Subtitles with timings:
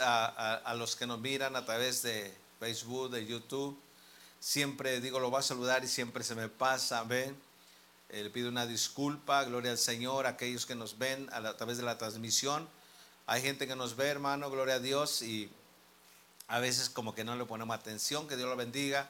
[0.00, 3.78] a, los que nos miran a través de Facebook, de YouTube.
[4.38, 7.36] Siempre digo, lo va a saludar y siempre se me pasa, ven.
[8.10, 11.76] Eh, le pido una disculpa, gloria al Señor, a aquellos que nos ven a, través
[11.76, 12.68] de la transmisión.
[13.26, 15.50] Hay gente que nos ve, hermano, gloria a Dios, y
[16.48, 19.08] a veces como que no le ponemos atención, que Dios lo bendiga.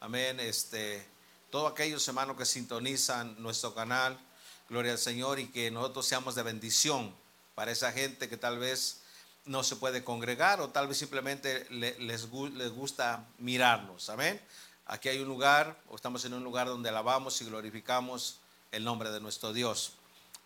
[0.00, 0.38] Amén.
[0.40, 1.06] Este,
[1.50, 4.18] todos aquellos hermanos que sintonizan nuestro canal,
[4.68, 7.14] gloria al Señor, y que nosotros seamos de bendición
[7.54, 9.00] para esa gente que tal vez
[9.46, 14.08] no se puede congregar o tal vez simplemente les, les gusta mirarnos.
[14.08, 14.40] Amén.
[14.86, 19.10] Aquí hay un lugar, o estamos en un lugar donde alabamos y glorificamos el nombre
[19.10, 19.94] de nuestro Dios.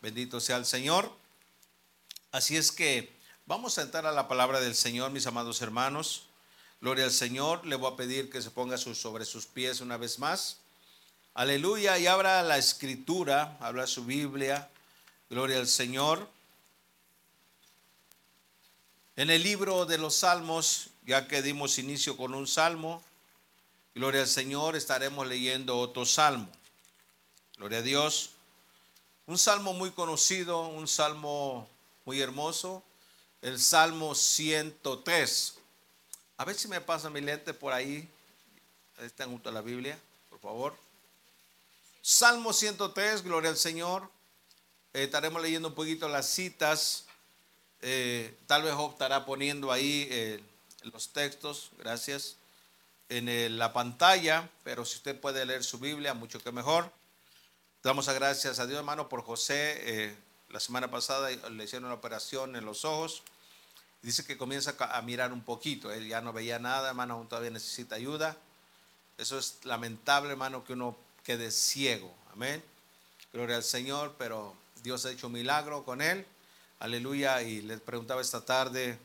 [0.00, 1.10] Bendito sea el Señor.
[2.30, 3.12] Así es que
[3.46, 6.28] vamos a entrar a la palabra del Señor, mis amados hermanos.
[6.80, 7.66] Gloria al Señor.
[7.66, 10.58] Le voy a pedir que se ponga sobre sus pies una vez más.
[11.34, 11.98] Aleluya.
[11.98, 14.70] Y abra la escritura, habla su Biblia.
[15.30, 16.28] Gloria al Señor.
[19.18, 23.02] En el libro de los Salmos, ya que dimos inicio con un salmo,
[23.92, 26.48] gloria al Señor, estaremos leyendo otro salmo.
[27.56, 28.30] Gloria a Dios.
[29.26, 31.68] Un salmo muy conocido, un salmo
[32.04, 32.84] muy hermoso,
[33.42, 35.54] el Salmo 103.
[36.36, 38.08] A ver si me pasa mi lente por ahí.
[39.00, 39.98] Están junto a la Biblia,
[40.30, 40.76] por favor.
[42.02, 44.08] Salmo 103, gloria al Señor.
[44.94, 47.08] Eh, estaremos leyendo un poquito las citas
[47.82, 50.42] eh, tal vez estará poniendo ahí eh,
[50.82, 52.36] los textos, gracias,
[53.08, 56.92] en la pantalla, pero si usted puede leer su Biblia, mucho que mejor.
[57.82, 59.78] Damos a gracias a Dios, hermano, por José.
[59.78, 60.16] Eh,
[60.50, 63.22] la semana pasada le hicieron una operación en los ojos.
[64.02, 65.92] Dice que comienza a mirar un poquito.
[65.92, 68.36] Él ya no veía nada, hermano, aún todavía necesita ayuda.
[69.16, 72.12] Eso es lamentable, hermano, que uno quede ciego.
[72.32, 72.62] Amén.
[73.32, 76.26] Gloria al Señor, pero Dios ha hecho un milagro con él.
[76.78, 77.42] Aleluya.
[77.42, 78.98] Y le preguntaba esta tarde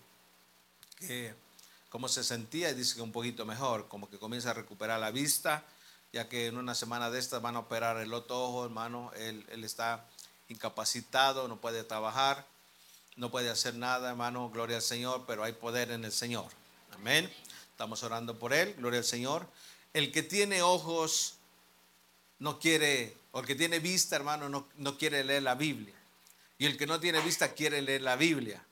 [1.90, 5.12] cómo se sentía y dice que un poquito mejor, como que comienza a recuperar la
[5.12, 5.64] vista,
[6.12, 9.12] ya que en una semana de estas van a operar el otro ojo, hermano.
[9.16, 10.08] Él, él está
[10.50, 12.46] incapacitado, no puede trabajar,
[13.16, 14.50] no puede hacer nada, hermano.
[14.50, 16.48] Gloria al Señor, pero hay poder en el Señor.
[16.94, 17.32] Amén.
[17.72, 19.48] Estamos orando por él, gloria al Señor.
[19.94, 21.36] El que tiene ojos
[22.38, 25.96] no quiere, o el que tiene vista, hermano, no, no quiere leer la Biblia.
[26.64, 28.64] Y el que no tiene vista quiere leer la Biblia.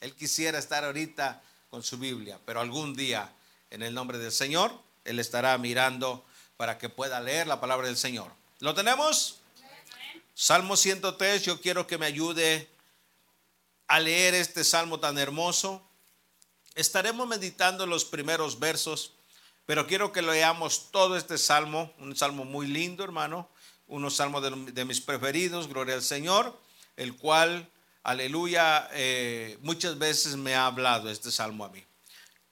[0.00, 3.30] Él quisiera estar ahorita con su Biblia, pero algún día,
[3.68, 4.72] en el nombre del Señor,
[5.04, 6.24] Él estará mirando
[6.56, 8.32] para que pueda leer la palabra del Señor.
[8.60, 9.40] ¿Lo tenemos?
[10.34, 12.70] Salmo 103, yo quiero que me ayude
[13.86, 15.86] a leer este salmo tan hermoso.
[16.74, 19.12] Estaremos meditando los primeros versos,
[19.66, 23.46] pero quiero que leamos todo este salmo, un salmo muy lindo, hermano,
[23.88, 26.64] unos salmos de, de mis preferidos, gloria al Señor
[26.96, 27.68] el cual,
[28.02, 31.84] aleluya, eh, muchas veces me ha hablado este salmo a mí.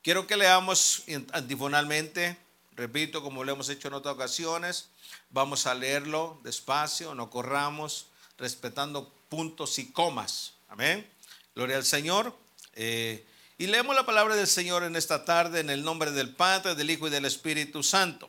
[0.02, 2.36] Quiero que leamos antifonalmente,
[2.72, 4.90] repito, como lo hemos hecho en otras ocasiones,
[5.30, 8.06] vamos a leerlo despacio, no corramos,
[8.36, 10.54] respetando puntos y comas.
[10.68, 11.08] Amén.
[11.54, 12.36] Gloria al Señor.
[12.74, 13.26] Eh,
[13.56, 16.90] y leemos la palabra del Señor en esta tarde en el nombre del Padre, del
[16.90, 18.28] Hijo y del Espíritu Santo.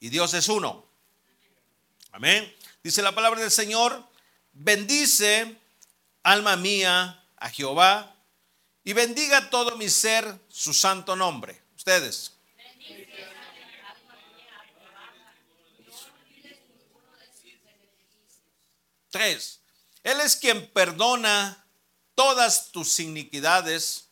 [0.00, 0.84] Y Dios es uno.
[2.10, 2.52] Amén.
[2.82, 4.02] Dice la palabra del Señor,
[4.52, 5.56] Bendice,
[6.22, 8.14] alma mía, a Jehová,
[8.84, 11.60] y bendiga todo mi ser su santo nombre.
[11.76, 12.32] Ustedes.
[19.10, 19.60] Tres.
[20.02, 21.64] Él es quien perdona
[22.14, 24.08] todas tus iniquidades,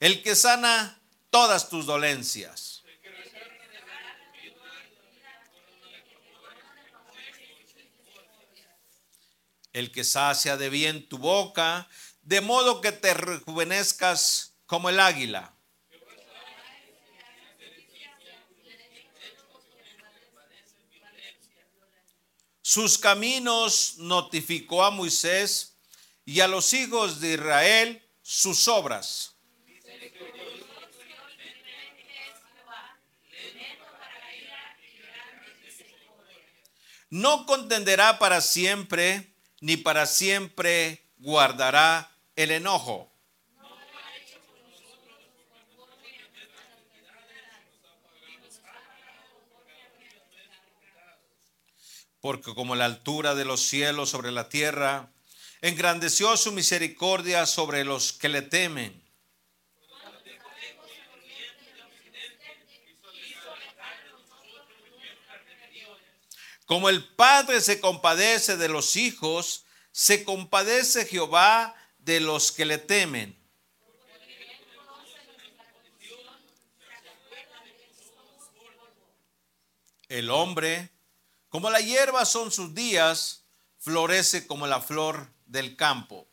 [0.00, 2.73] el que sana todas tus dolencias.
[9.74, 11.88] El que sacia de bien tu boca,
[12.22, 15.54] de modo que te rejuvenezcas como el águila.
[22.62, 25.76] Sus caminos notificó a Moisés
[26.24, 29.34] y a los hijos de Israel sus obras.
[37.10, 39.33] No contenderá para siempre
[39.64, 43.10] ni para siempre guardará el enojo.
[52.20, 55.10] Porque como la altura de los cielos sobre la tierra,
[55.62, 59.03] engrandeció su misericordia sobre los que le temen.
[66.66, 72.78] Como el Padre se compadece de los hijos, se compadece Jehová de los que le
[72.78, 73.38] temen.
[80.08, 80.90] El hombre,
[81.48, 83.44] como la hierba son sus días,
[83.78, 86.28] florece como la flor del campo.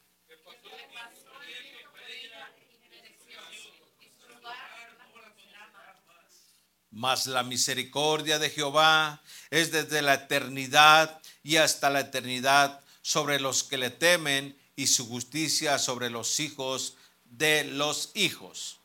[6.92, 13.64] Mas la misericordia de Jehová es desde la eternidad y hasta la eternidad sobre los
[13.64, 16.96] que le temen y su justicia sobre los hijos
[17.26, 18.80] de los hijos.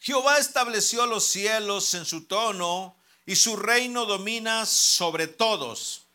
[0.00, 6.06] Jehová estableció los cielos en su tono y su reino domina sobre todos.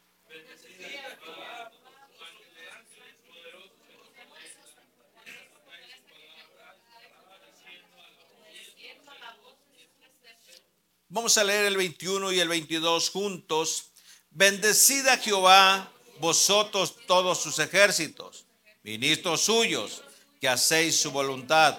[11.08, 13.92] Vamos a leer el 21 y el 22 juntos.
[14.32, 18.46] Bendecida Jehová, vosotros todos sus ejércitos,
[18.82, 20.04] ministros suyos,
[20.42, 21.78] que hacéis su voluntad.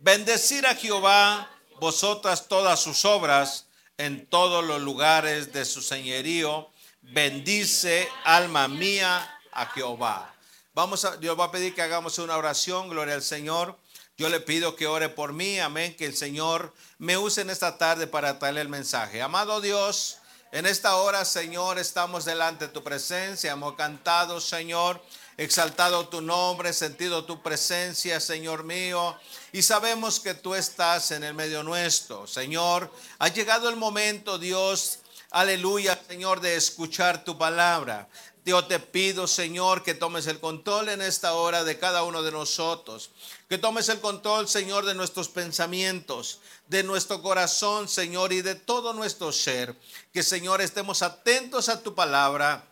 [0.00, 1.50] Bendecir a Jehová,
[1.80, 3.66] vosotras todas sus obras,
[3.98, 6.70] en todos los lugares de su señorío.
[7.02, 10.34] Bendice, alma mía, a Jehová.
[10.72, 13.76] Vamos a, Dios va a pedir que hagamos una oración, gloria al Señor.
[14.18, 17.78] Yo le pido que ore por mí, amén, que el Señor me use en esta
[17.78, 19.22] tarde para traerle el mensaje.
[19.22, 20.18] Amado Dios,
[20.52, 25.02] en esta hora, Señor, estamos delante de tu presencia, hemos cantado, Señor,
[25.38, 29.16] exaltado tu nombre, sentido tu presencia, Señor mío,
[29.50, 32.26] y sabemos que tú estás en el medio nuestro.
[32.26, 34.98] Señor, ha llegado el momento, Dios,
[35.30, 38.10] aleluya, Señor, de escuchar tu palabra.
[38.44, 42.32] Yo te pido, Señor, que tomes el control en esta hora de cada uno de
[42.32, 43.10] nosotros.
[43.48, 48.94] Que tomes el control, Señor, de nuestros pensamientos, de nuestro corazón, Señor, y de todo
[48.94, 49.76] nuestro ser.
[50.12, 52.66] Que, Señor, estemos atentos a tu palabra.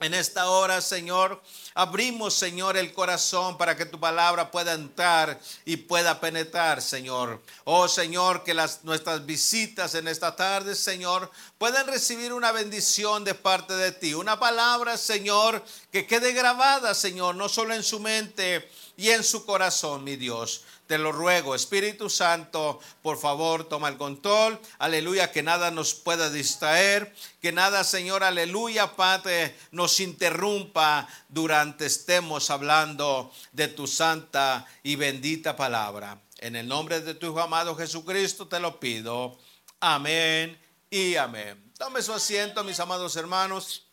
[0.00, 1.42] En esta hora, Señor,
[1.76, 7.42] abrimos, Señor, el corazón para que tu palabra pueda entrar y pueda penetrar, Señor.
[7.64, 13.34] Oh, Señor, que las, nuestras visitas en esta tarde, Señor, puedan recibir una bendición de
[13.34, 14.14] parte de ti.
[14.14, 15.62] Una palabra, Señor,
[15.92, 20.64] que quede grabada, Señor, no solo en su mente y en su corazón, mi Dios.
[20.86, 24.58] Te lo ruego, Espíritu Santo, por favor, toma el control.
[24.78, 27.12] Aleluya, que nada nos pueda distraer,
[27.42, 35.56] que nada, Señor, aleluya, Padre, nos interrumpa durante estemos hablando de tu santa y bendita
[35.56, 36.20] palabra.
[36.38, 39.38] En el nombre de tu Hijo amado Jesucristo te lo pido.
[39.80, 40.58] Amén
[40.90, 41.72] y amén.
[41.78, 43.86] Tome su asiento, mis amados hermanos.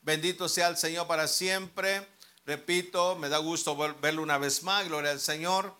[0.00, 2.06] Bendito sea el Señor para siempre.
[2.44, 4.86] Repito, me da gusto verlo una vez más.
[4.86, 5.74] Gloria al Señor.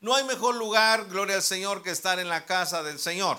[0.00, 3.38] No hay mejor lugar, gloria al Señor, que estar en la casa del Señor.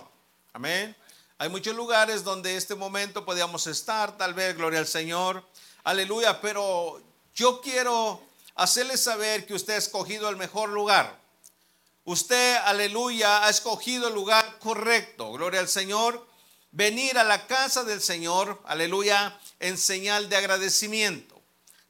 [0.54, 0.96] Amén.
[1.38, 5.44] Hay muchos lugares donde este momento podíamos estar, tal vez, gloria al Señor.
[5.84, 7.02] Aleluya, pero
[7.36, 8.22] yo quiero
[8.56, 11.20] hacerle saber que usted ha escogido el mejor lugar.
[12.06, 15.32] Usted, aleluya, ha escogido el lugar correcto.
[15.32, 16.26] Gloria al Señor.
[16.72, 21.40] Venir a la casa del Señor, aleluya, en señal de agradecimiento.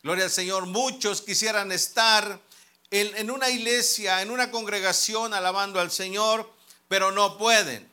[0.02, 0.66] Gloria al Señor.
[0.66, 2.40] Muchos quisieran estar
[2.92, 6.52] en, una iglesia, en una congregación alabando al Señor,
[6.88, 7.90] pero no pueden.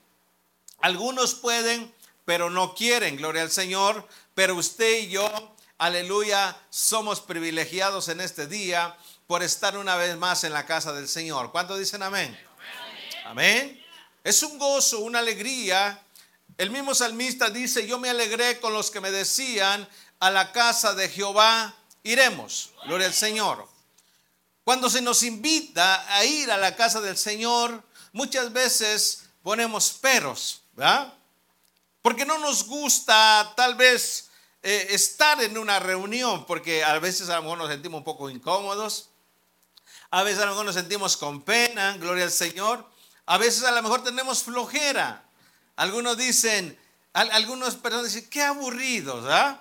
[0.80, 4.06] Algunos pueden, pero no quieren, gloria al Señor.
[4.34, 5.30] Pero usted y yo,
[5.80, 8.94] aleluya, somos privilegiados en este día
[9.26, 11.52] por estar una vez más en la casa del Señor.
[11.52, 12.38] ¿Cuántos dicen amén?
[13.24, 13.82] Amén.
[14.22, 15.98] Es un gozo, una alegría.
[16.58, 20.92] El mismo salmista dice, yo me alegré con los que me decían, a la casa
[20.92, 22.72] de Jehová iremos.
[22.84, 23.66] Gloria al Señor.
[24.64, 27.82] Cuando se nos invita a ir a la casa del Señor,
[28.12, 31.14] muchas veces ponemos peros, ¿verdad?
[32.02, 34.29] Porque no nos gusta tal vez
[34.62, 38.28] eh, estar en una reunión, porque a veces a lo mejor nos sentimos un poco
[38.28, 39.10] incómodos,
[40.10, 42.84] a veces a lo mejor nos sentimos con pena, gloria al Señor,
[43.26, 45.24] a veces a lo mejor tenemos flojera.
[45.76, 46.78] Algunos dicen,
[47.12, 49.60] algunos personas dicen, qué aburridos, ¿verdad?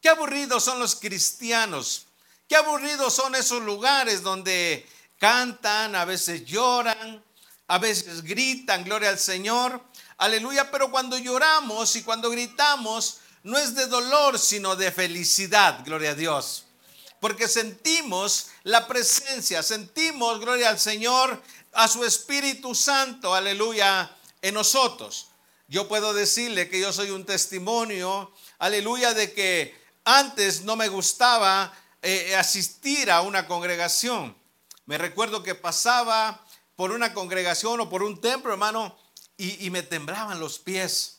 [0.00, 2.06] Qué aburridos son los cristianos.
[2.48, 7.22] Qué aburridos son esos lugares donde cantan, a veces lloran,
[7.66, 9.82] a veces gritan, gloria al Señor,
[10.16, 16.10] aleluya, pero cuando lloramos y cuando gritamos, no es de dolor, sino de felicidad, gloria
[16.10, 16.64] a Dios.
[17.20, 21.42] Porque sentimos la presencia, sentimos, gloria al Señor,
[21.72, 25.28] a su Espíritu Santo, aleluya, en nosotros.
[25.66, 31.72] Yo puedo decirle que yo soy un testimonio, aleluya, de que antes no me gustaba
[32.00, 34.36] eh, asistir a una congregación.
[34.86, 36.44] Me recuerdo que pasaba
[36.76, 38.96] por una congregación o por un templo, hermano,
[39.36, 41.17] y, me temblaban los pies.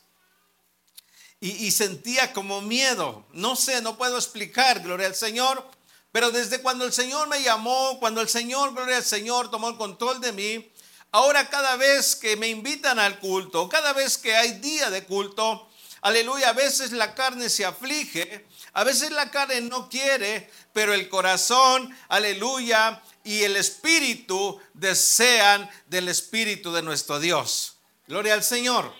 [1.40, 3.24] Y, sentía como miedo.
[3.32, 5.66] No sé, no puedo explicar, gloria al Señor,
[6.12, 9.76] Pero desde cuando el Señor me llamó, cuando el Señor, gloria al Señor, tomó el
[9.76, 10.72] control de mí,
[11.12, 15.68] ahora cada vez que me invitan al culto, cada vez que hay día de culto,
[16.02, 21.08] aleluya, a veces la carne se aflige, a veces la carne no quiere, pero el
[21.08, 27.76] corazón, aleluya, y el espíritu desean del espíritu de nuestro Dios.
[28.06, 28.92] Gloria al Señor.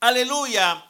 [0.00, 0.89] Aleluya.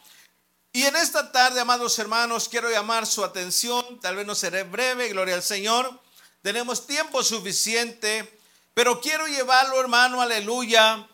[0.73, 5.09] Y en esta tarde, amados hermanos, quiero llamar su atención, tal vez no seré breve,
[5.09, 6.01] gloria al Señor.
[6.43, 8.39] Tenemos tiempo suficiente,
[8.73, 11.09] pero quiero llevarlo, hermano, aleluya,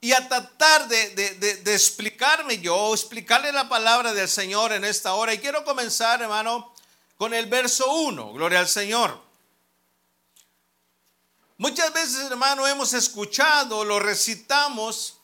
[0.00, 5.34] y a tratar de, de, explicarme yo, explicarle la palabra del Señor en esta hora.
[5.34, 6.72] Y quiero comenzar, hermano,
[7.16, 9.20] con el verso 1, gloria al Señor.
[11.56, 15.18] Muchas veces, hermano, hemos escuchado, lo recitamos,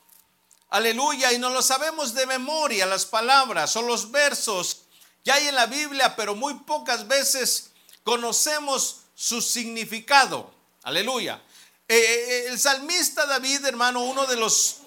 [0.71, 4.81] Aleluya, y no lo sabemos de memoria las palabras o los versos
[5.23, 7.71] que hay en la Biblia, pero muy pocas veces
[8.03, 10.51] conocemos su significado.
[10.83, 11.41] Aleluya.
[11.87, 14.77] Eh, eh, el salmista David, hermano, uno de los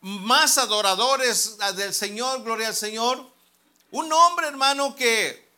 [0.00, 3.24] más adoradores del Señor, gloria al Señor,
[3.92, 5.48] un hombre, hermano, que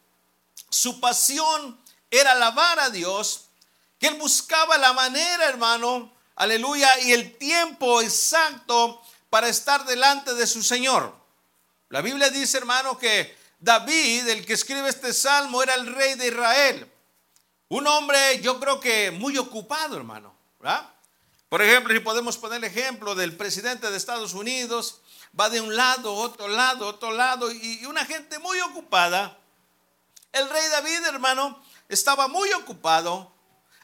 [0.68, 3.46] su pasión era alabar a Dios,
[3.98, 9.01] que él buscaba la manera, hermano, aleluya, y el tiempo exacto
[9.32, 11.10] para estar delante de su Señor.
[11.88, 16.26] La Biblia dice, hermano, que David, el que escribe este salmo, era el rey de
[16.26, 16.92] Israel.
[17.68, 20.36] Un hombre, yo creo que muy ocupado, hermano.
[21.48, 25.00] Por ejemplo, si podemos poner el ejemplo del presidente de Estados Unidos,
[25.38, 29.38] va de un lado, otro lado, otro lado, y una gente muy ocupada.
[30.30, 33.32] El rey David, hermano, estaba muy ocupado,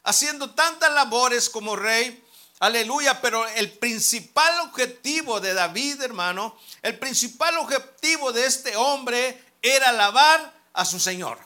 [0.03, 2.23] haciendo tantas labores como rey,
[2.59, 9.89] Aleluya, pero el principal objetivo de David, hermano, el principal objetivo de este hombre era
[9.89, 11.39] alabar a su Señor.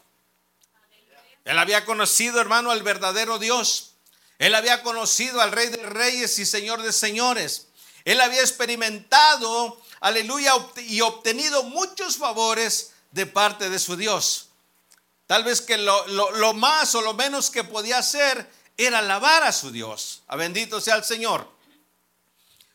[1.46, 3.94] Él había conocido, hermano, al verdadero Dios.
[4.40, 7.68] Él había conocido al Rey de Reyes y Señor de Señores.
[8.06, 14.50] Él había experimentado, aleluya, y obtenido muchos favores de parte de su Dios.
[15.28, 19.52] Tal vez que lo, lo más o lo menos que podía hacer era alabar a
[19.52, 20.24] su Dios.
[20.28, 21.52] A bendito sea el Señor.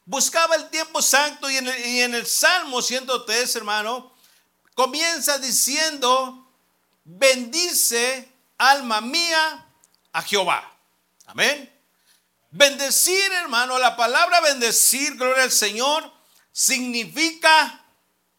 [0.05, 4.15] Buscaba el tiempo santo y en el, y en el Salmo 103, hermano,
[4.75, 6.51] comienza diciendo,
[7.05, 9.67] bendice alma mía
[10.13, 10.79] a Jehová.
[11.27, 11.73] Amén.
[12.51, 16.11] Bendecir, hermano, la palabra bendecir, gloria al Señor,
[16.51, 17.85] significa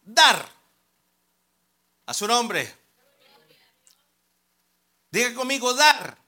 [0.02, 0.48] dar
[2.06, 2.76] a su nombre.
[5.10, 6.19] Diga conmigo, dar.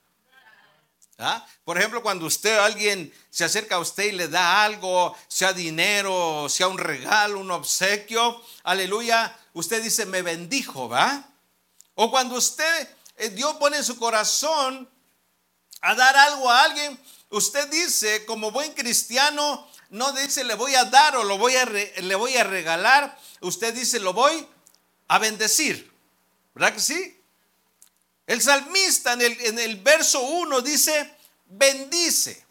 [1.23, 1.47] ¿Ah?
[1.63, 6.47] Por ejemplo, cuando usted, alguien se acerca a usted y le da algo, sea dinero,
[6.49, 11.25] sea un regalo, un obsequio, aleluya, usted dice, me bendijo, ¿va?
[11.95, 14.89] O cuando usted, eh, Dios pone en su corazón
[15.79, 16.99] a dar algo a alguien,
[17.29, 21.65] usted dice, como buen cristiano, no dice le voy a dar o lo voy a
[21.65, 24.45] le voy a regalar, usted dice lo voy
[25.07, 25.89] a bendecir.
[26.53, 27.22] ¿Verdad que sí?
[28.25, 31.15] El salmista en el, en el verso 1 dice,
[31.45, 32.45] bendice.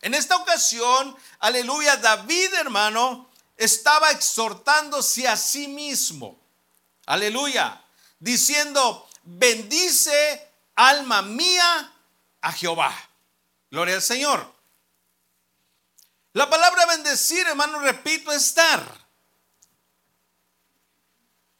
[0.00, 6.38] En esta ocasión, aleluya, David hermano estaba exhortándose a sí mismo.
[7.06, 7.82] Aleluya.
[8.18, 11.92] Diciendo, bendice alma mía
[12.40, 12.94] a Jehová.
[13.70, 14.54] Gloria al Señor.
[16.32, 19.05] La palabra bendecir, hermano, repito, es dar.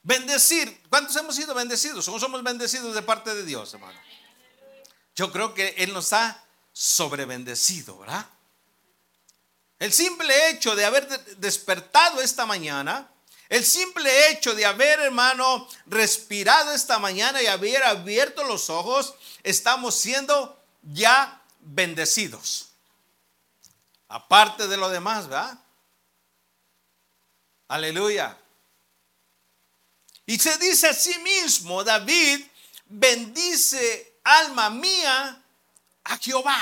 [0.06, 0.82] Bendecir.
[0.88, 2.04] ¿Cuántos hemos sido bendecidos?
[2.06, 3.98] ¿Cómo somos bendecidos de parte de Dios, hermano?
[5.16, 8.24] Yo creo que Él nos ha sobrebendecido, ¿verdad?
[9.80, 11.08] El simple hecho de haber
[11.38, 13.10] despertado esta mañana,
[13.48, 19.96] el simple hecho de haber, hermano, respirado esta mañana y haber abierto los ojos, estamos
[19.96, 22.68] siendo ya bendecidos.
[24.06, 25.58] Aparte de lo demás, ¿verdad?
[27.66, 28.38] Aleluya.
[30.26, 32.44] Y se dice a sí mismo, David,
[32.86, 35.40] bendice alma mía
[36.02, 36.58] a Jehová.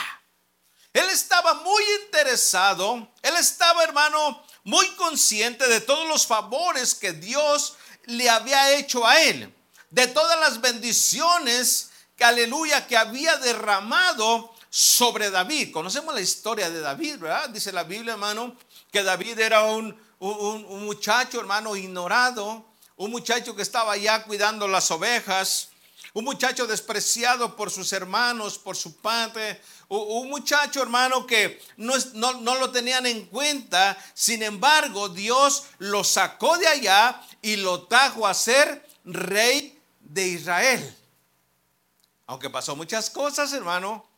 [0.93, 7.75] Él estaba muy interesado, él estaba hermano muy consciente de todos los favores que Dios
[8.05, 9.53] le había hecho a él,
[9.91, 15.73] de todas las bendiciones que aleluya que había derramado sobre David.
[15.73, 17.49] Conocemos la historia de David, ¿verdad?
[17.49, 18.57] Dice la Biblia, hermano,
[18.93, 24.69] que David era un, un, un muchacho, hermano, ignorado, un muchacho que estaba allá cuidando
[24.69, 25.71] las ovejas,
[26.13, 32.55] un muchacho despreciado por sus hermanos, por su padre, un muchacho hermano que no, no,
[32.55, 38.35] lo tenían en cuenta, sin embargo Dios lo sacó de allá y lo trajo a
[38.35, 40.97] ser rey de Israel.
[42.27, 44.09] aunque pasó muchas cosas, hermano,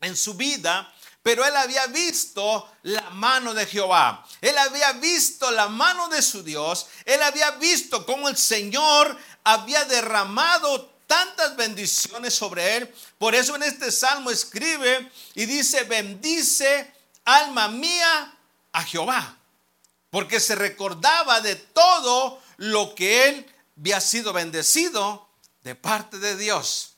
[0.00, 4.26] en su vida, pero él había visto la mano de Jehová.
[4.40, 6.86] Él había visto la mano de su Dios.
[7.04, 12.94] Él había visto cómo el Señor había derramado tantas bendiciones sobre él.
[13.18, 16.90] Por eso en este salmo escribe y dice, bendice
[17.24, 18.34] alma mía
[18.72, 19.36] a Jehová.
[20.08, 25.28] Porque se recordaba de todo lo que él había sido bendecido
[25.64, 26.89] de parte de Dios.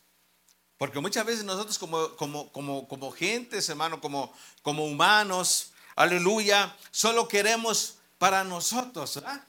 [0.83, 7.29] Porque muchas veces nosotros como, como, como, como gentes, hermano, como, como humanos, aleluya, solo
[7.29, 9.15] queremos para nosotros.
[9.15, 9.45] ¿verdad?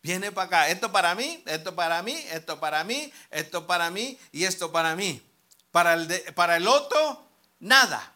[0.00, 4.16] Viene para acá, esto para mí, esto para mí, esto para mí, esto para mí
[4.30, 5.20] y esto para mí.
[5.72, 7.26] Para el, para el otro,
[7.58, 8.14] nada.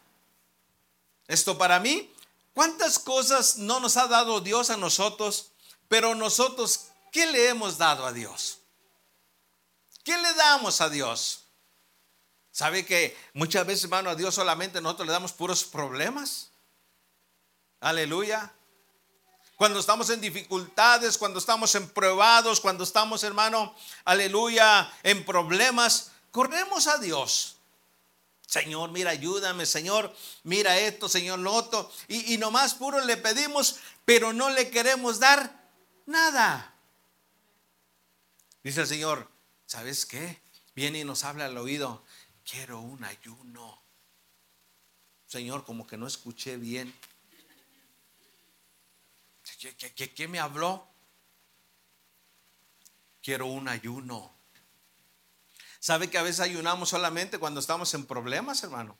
[1.27, 2.09] Esto para mí,
[2.53, 5.51] ¿cuántas cosas no nos ha dado Dios a nosotros?
[5.89, 8.59] Pero nosotros, ¿qué le hemos dado a Dios?
[10.05, 11.41] ¿Qué le damos a Dios?
[12.55, 16.51] ¿Sabe que muchas veces, hermano, a Dios solamente nosotros le damos puros problemas?
[17.81, 18.49] Aleluya.
[19.57, 26.87] Cuando estamos en dificultades, cuando estamos en probados, cuando estamos, hermano, aleluya, en problemas, corremos
[26.87, 27.57] a Dios.
[28.47, 31.91] Señor, mira, ayúdame, Señor, mira esto, Señor, lo otro.
[32.07, 35.61] Y, y nomás puro le pedimos, pero no le queremos dar
[36.05, 36.73] nada.
[38.63, 39.29] Dice el Señor,
[39.65, 40.41] ¿sabes qué?
[40.73, 42.04] Viene y nos habla al oído
[42.45, 43.81] quiero un ayuno.
[45.25, 46.93] Señor, como que no escuché bien.
[50.15, 50.87] ¿Qué, me habló?
[53.21, 54.33] Quiero un ayuno.
[55.79, 58.97] ¿Sabe que a veces ayunamos solamente cuando estamos en problemas, hermano?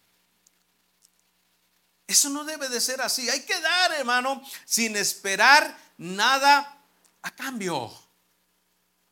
[2.07, 3.29] Eso no debe de ser así.
[3.29, 6.83] Hay que dar, hermano, sin esperar nada
[7.21, 7.91] a cambio.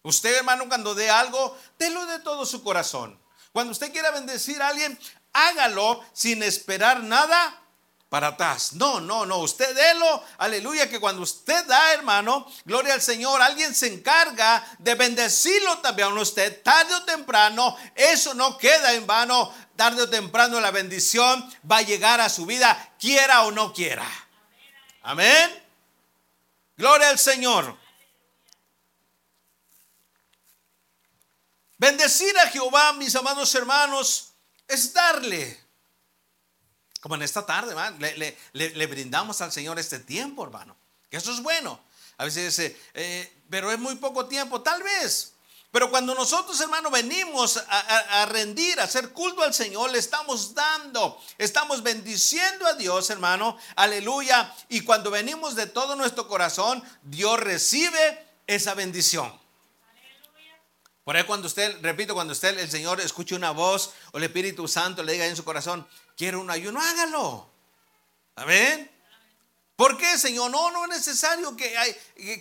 [0.04, 3.23] Usted, hermano, cuando dé algo, délo de todo su corazón.
[3.54, 5.00] Cuando usted quiera bendecir a alguien,
[5.32, 7.60] hágalo sin esperar nada
[8.10, 8.74] para atrás.
[8.74, 9.38] No, no, no.
[9.40, 14.96] Usted délo, aleluya, que cuando usted da, hermano, gloria al Señor, alguien se encarga de
[14.96, 17.78] bendecirlo también a usted, tarde o temprano.
[17.96, 19.54] Eso no queda en vano.
[19.76, 24.06] Tarde o temprano la bendición va a llegar a su vida, quiera o no quiera.
[25.04, 25.64] Amén.
[26.76, 27.83] Gloria al Señor.
[31.84, 34.30] Bendecir a Jehová, mis amados hermanos,
[34.70, 35.60] es darle.
[37.02, 37.76] Como en esta tarde,
[38.54, 40.78] le, brindamos al Señor este tiempo, hermano.
[41.10, 41.78] Que eso es bueno.
[42.16, 45.34] A veces dice, eh, pero es muy poco tiempo, tal vez.
[45.72, 50.54] Pero cuando nosotros, hermano, venimos a, a, rendir, a hacer culto al Señor, le estamos
[50.54, 54.56] dando, estamos bendiciendo a Dios, hermano, aleluya.
[54.70, 59.43] Y cuando venimos de todo nuestro corazón, Dios recibe esa bendición.
[61.04, 64.68] Por ahí cuando usted, repito, cuando usted, el Señor, escuche una voz o el Espíritu
[64.68, 65.86] Santo le diga en su corazón,
[66.16, 67.50] quiero un ayuno, hágalo.
[68.36, 68.90] Amén.
[69.76, 70.50] ¿Por qué, Señor?
[70.50, 71.74] No, no es necesario que,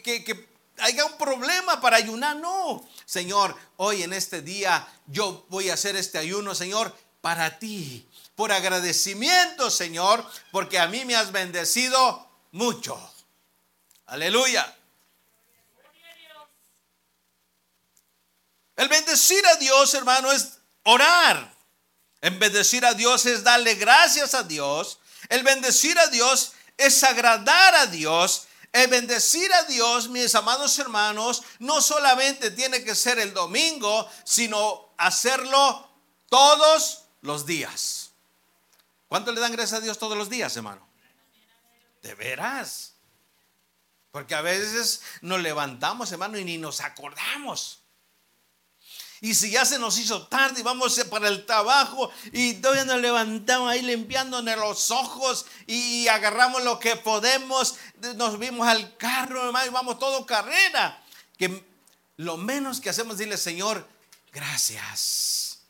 [0.02, 0.48] que,
[0.78, 2.36] haya un problema para ayunar.
[2.36, 8.08] No, Señor, hoy en este día yo voy a hacer este ayuno, Señor, para ti.
[8.36, 12.98] Por agradecimiento, Señor, porque a mí me has bendecido mucho.
[14.06, 14.76] Aleluya.
[18.76, 21.52] El bendecir a Dios, hermano, es orar.
[22.20, 24.98] El bendecir a Dios es darle gracias a Dios.
[25.28, 28.46] El bendecir a Dios es agradar a Dios.
[28.72, 34.94] El bendecir a Dios, mis amados hermanos, no solamente tiene que ser el domingo, sino
[34.96, 35.90] hacerlo
[36.30, 38.12] todos los días.
[39.08, 40.88] ¿Cuánto le dan gracias a Dios todos los días, hermano?
[42.00, 42.94] De veras.
[44.10, 47.81] Porque a veces nos levantamos, hermano, y ni nos acordamos.
[49.22, 53.00] Y si ya se nos hizo tarde y vamos para el trabajo y todavía nos
[53.00, 57.76] levantamos ahí limpiándonos los ojos y agarramos lo que podemos,
[58.16, 61.00] nos vimos al carro, hermano, y vamos todo carrera.
[61.38, 61.64] Que
[62.16, 63.88] lo menos que hacemos es decirle, Señor,
[64.32, 65.60] gracias.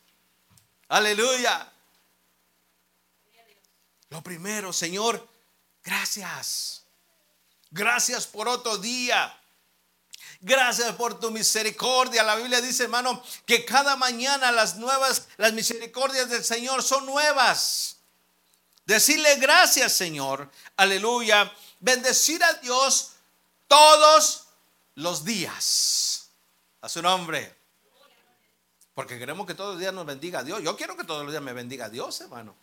[0.88, 1.71] Aleluya.
[4.09, 5.29] Lo primero, Señor,
[5.85, 6.85] gracias.
[7.71, 9.38] Gracias por otro día.
[10.44, 12.24] Gracias por tu misericordia.
[12.24, 17.98] La Biblia dice, hermano, que cada mañana las nuevas, las misericordias del Señor son nuevas.
[18.85, 20.50] Decirle gracias, Señor.
[20.76, 21.50] Aleluya.
[21.78, 23.12] Bendecir a Dios
[23.68, 24.48] todos
[24.96, 26.31] los días.
[26.81, 27.57] A su nombre.
[28.94, 30.61] Porque queremos que todos los días nos bendiga Dios.
[30.61, 32.57] Yo quiero que todos los días me bendiga Dios, hermano.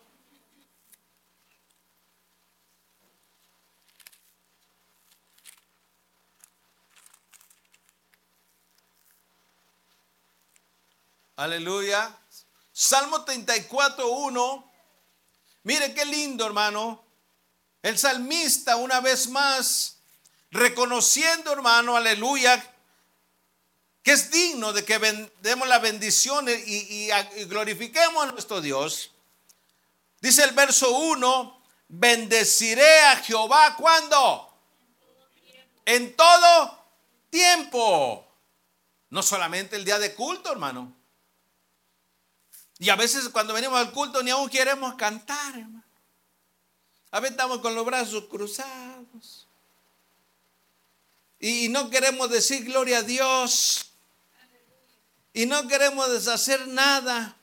[11.37, 12.13] Aleluya.
[12.73, 14.66] Salmo 34.1.
[15.67, 17.03] Mire qué lindo, hermano.
[17.81, 19.97] El salmista una vez más,
[20.49, 22.73] reconociendo, hermano, aleluya,
[24.01, 24.97] que es digno de que
[25.41, 27.09] demos la bendición y,
[27.47, 29.11] glorifiquemos a nuestro Dios.
[30.21, 34.49] Dice el verso 1, bendeciré a Jehová cuando?
[35.83, 36.81] En todo
[37.29, 38.25] tiempo.
[39.09, 40.96] No solamente el día de culto, hermano.
[42.79, 45.83] Y a veces cuando venimos al culto ni aún queremos cantar, hermano.
[47.11, 49.47] A veces estamos con los brazos cruzados.
[51.39, 53.91] Y no queremos decir gloria a Dios.
[55.33, 57.35] Y no queremos deshacer nada.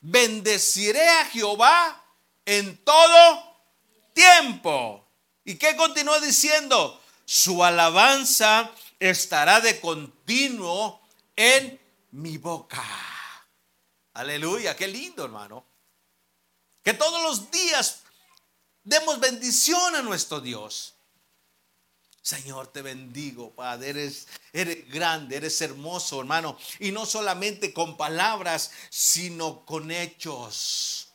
[0.00, 2.04] Bendeciré a Jehová
[2.44, 3.56] en todo
[4.12, 5.06] tiempo.
[5.44, 7.00] ¿Y qué continúa diciendo?
[7.24, 11.00] Su alabanza estará de continuo
[11.36, 11.80] en
[12.16, 12.82] mi boca.
[14.14, 15.66] Aleluya, qué lindo hermano.
[16.82, 18.00] Que todos los días
[18.82, 20.94] demos bendición a nuestro Dios.
[22.22, 23.90] Señor, te bendigo, Padre.
[23.90, 24.26] Eres,
[24.88, 26.56] grande, eres hermoso, hermano.
[26.80, 31.08] Y no solamente con palabras, sino con hechos.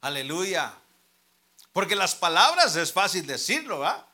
[0.00, 0.72] Aleluya.
[1.72, 4.08] Porque las palabras es fácil decirlo, ¿va?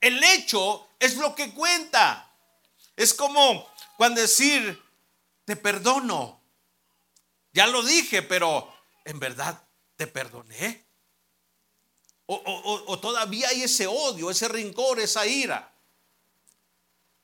[0.00, 2.32] El hecho es lo que cuenta.
[2.96, 4.80] Es como cuando decir,
[5.44, 6.40] te perdono.
[7.52, 8.72] Ya lo dije, pero
[9.04, 9.60] en verdad
[9.96, 10.86] te perdoné.
[12.26, 15.74] O, todavía hay ese odio, ese rincor, esa ira.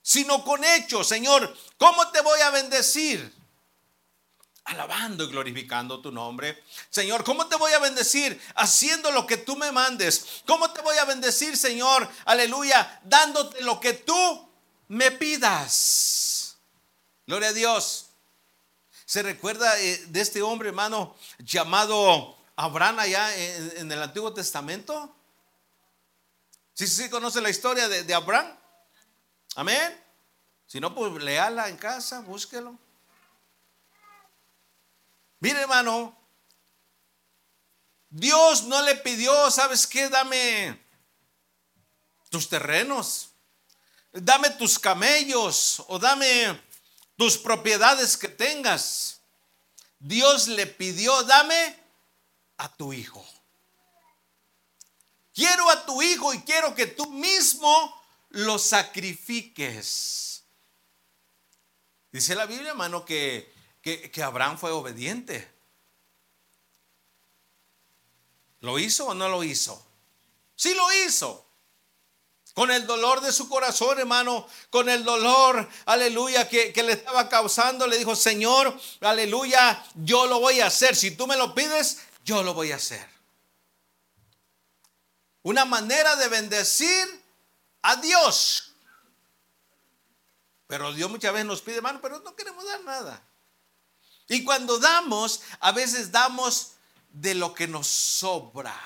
[0.03, 3.33] Sino con hechos, Señor, ¿cómo te voy a bendecir?
[4.65, 6.65] alabando y glorificando tu nombre.
[6.91, 8.41] Señor, ¿cómo te voy a bendecir?
[8.57, 10.43] Haciendo lo que tú me mandes.
[10.47, 12.09] ¿Cómo te voy a bendecir, Señor?
[12.25, 14.49] Aleluya, dándote lo que tú
[14.89, 16.24] me pidas.
[17.27, 18.11] Gloria a Dios.
[19.07, 25.15] ¿Se recuerda eh, de este hombre, hermano, llamado Abraham allá en, el Antiguo Testamento?
[26.75, 28.57] ¿Sí, sí, conoce la historia de, de Abraham?
[29.57, 30.01] Amén.
[30.67, 32.79] Si no, pues leala en casa, búsquelo.
[35.41, 36.17] Mire, hermano,
[38.09, 40.09] Dios no le pidió, ¿sabes qué?
[40.09, 40.81] Dame
[42.31, 43.31] tus terrenos,
[44.13, 46.61] dame tus camellos o dame
[47.17, 49.21] tus propiedades que tengas.
[49.99, 51.79] Dios le pidió, dame
[52.57, 53.25] a tu hijo.
[55.33, 60.45] Quiero a tu hijo y quiero que tú mismo lo sacrifiques.
[62.13, 65.53] Dice la Biblia, hermano, que, que, que Abraham fue obediente.
[68.61, 69.85] ¿Lo hizo o no lo hizo?
[70.55, 71.44] Sí lo hizo
[72.55, 77.87] con el dolor de su corazón, hermano, con el dolor, aleluya, que, le estaba causando,
[77.89, 80.95] le dijo, Señor, aleluya, yo lo voy a hacer.
[80.95, 83.07] Si tú me lo pides, yo lo voy a hacer.
[85.43, 87.23] Una manera de bendecir
[87.83, 88.73] a Dios.
[90.69, 93.21] Pero Dios muchas veces nos pide, hermano, pero no queremos dar nada.
[94.29, 96.75] Y cuando damos, a veces damos
[97.11, 98.81] de lo que nos sobra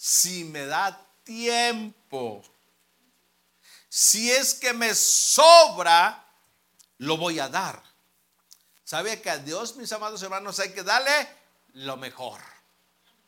[0.00, 2.42] si me da tiempo.
[3.86, 6.24] Si es que me sobra,
[6.96, 7.82] lo voy a dar.
[8.82, 11.28] ¿Sabe que a Dios, mis amados hermanos, hay que darle
[11.74, 12.40] lo mejor?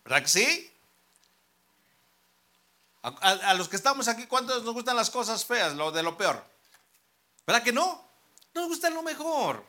[0.02, 0.72] ¿Verdad que sí?
[3.02, 6.42] A, los que estamos aquí, ¿cuántos nos gustan las cosas feas, lo de lo peor?
[7.46, 8.02] ¿Verdad que no?
[8.54, 9.62] Nos gusta lo mejor.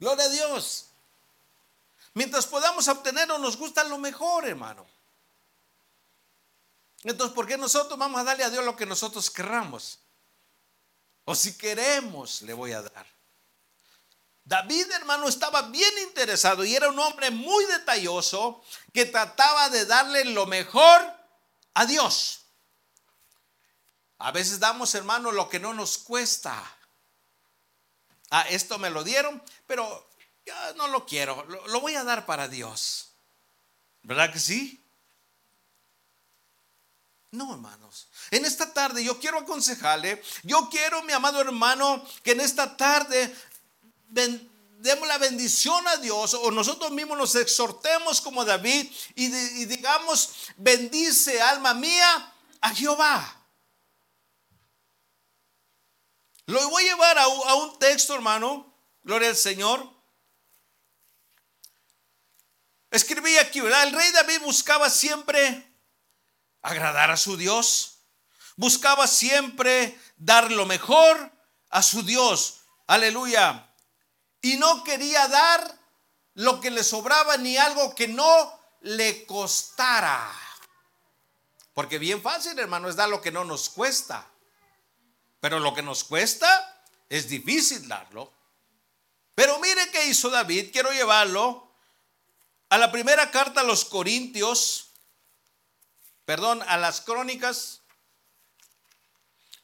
[0.00, 0.86] Gloria a Dios.
[2.14, 4.97] Mientras podamos obtenerlo, nos gusta lo mejor, hermano.
[7.04, 10.00] Entonces, ¿por qué nosotros vamos a darle a Dios lo que nosotros querramos?
[11.24, 13.06] O si queremos, le voy a dar.
[14.44, 18.62] David, hermano, estaba bien interesado y era un hombre muy detalloso
[18.94, 21.02] que trataba de darle lo mejor
[21.74, 22.46] a Dios.
[24.18, 26.64] A veces damos, hermano, lo que no nos cuesta.
[28.30, 30.08] Ah, esto me lo dieron, pero
[30.44, 33.12] ya no lo quiero, lo, lo voy a dar para Dios.
[34.02, 34.82] ¿Verdad que sí?
[37.30, 38.08] No, hermanos.
[38.30, 43.34] En esta tarde yo quiero aconsejarle, yo quiero, mi amado hermano, que en esta tarde
[44.08, 51.40] demos la bendición a Dios o nosotros mismos nos exhortemos como David y, digamos, bendice
[51.42, 53.34] alma mía a Jehová.
[56.46, 59.86] Lo voy a llevar a, un texto, hermano, gloria al Señor.
[62.90, 63.82] Escribí aquí, ¿verdad?
[63.86, 65.67] El rey David buscaba siempre
[66.62, 67.98] agradar a su Dios.
[68.56, 71.32] Buscaba siempre dar lo mejor
[71.70, 72.60] a su Dios.
[72.86, 73.70] Aleluya.
[74.40, 75.78] Y no quería dar
[76.34, 80.30] lo que le sobraba ni algo que no le costara.
[81.74, 84.26] Porque bien fácil, hermano, es dar lo que no nos cuesta.
[85.40, 88.32] Pero lo que nos cuesta es difícil darlo.
[89.34, 90.70] Pero mire qué hizo David.
[90.72, 91.72] Quiero llevarlo
[92.70, 94.87] a la primera carta a los Corintios,
[96.28, 97.80] perdón, a las crónicas,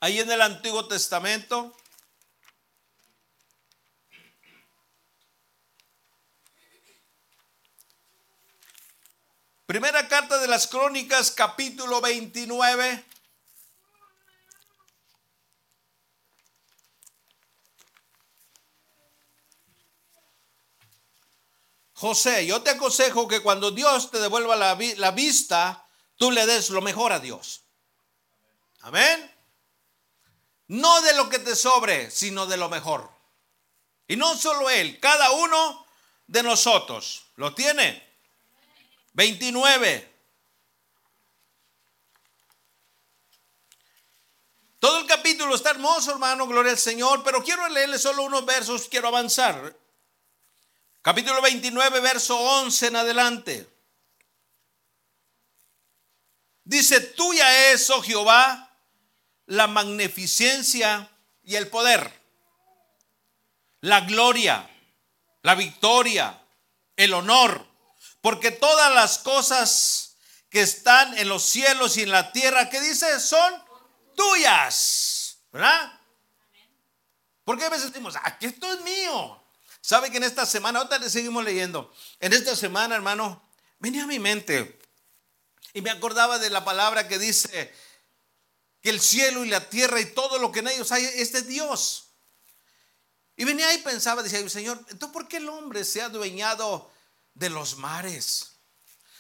[0.01, 1.77] ahí en el Antiguo Testamento.
[9.67, 13.05] Primera carta de las crónicas, capítulo 29.
[21.93, 25.84] José, yo te aconsejo que cuando Dios te devuelva la, vista,
[26.17, 27.63] tú le des lo mejor a Dios.
[28.81, 29.31] Amén.
[30.69, 33.11] No de lo que te sobre, sino de lo mejor.
[34.07, 35.87] Y no solo Él, cada uno
[36.27, 37.27] de nosotros.
[37.37, 38.03] ¿Lo tiene?
[39.15, 40.13] 29.
[44.79, 48.87] Todo el capítulo está hermoso, hermano, gloria al Señor, pero quiero leerle solo unos versos,
[48.91, 49.75] quiero avanzar.
[51.01, 53.74] Capítulo 29, verso 11 en adelante.
[56.65, 58.71] Dice, tuya es, oh Jehová,
[59.47, 61.11] la magnificencia
[61.43, 62.11] y el poder,
[63.81, 64.69] la gloria,
[65.43, 66.43] la victoria,
[66.97, 67.67] el honor,
[68.23, 70.17] porque todas las cosas
[70.49, 73.53] que están en los cielos y en la tierra, que dice, son
[74.17, 75.39] tuyas.
[75.53, 76.01] ¿Verdad?
[77.45, 79.41] Porque a veces decimos, aquí esto es mío.
[79.81, 83.43] ¿Sabe que en esta semana, ahorita le seguimos leyendo, en esta semana, hermano,
[83.79, 84.81] venía a mi mente
[85.75, 87.75] y me acordaba de la palabra que dice
[88.81, 91.43] que el cielo y la tierra y todo lo que en ellos hay es de
[91.43, 92.13] Dios.
[93.37, 96.93] Y venía y pensaba, decía, Señor, entonces ¿por qué el hombre se ha adueñado
[97.35, 98.53] de los mares?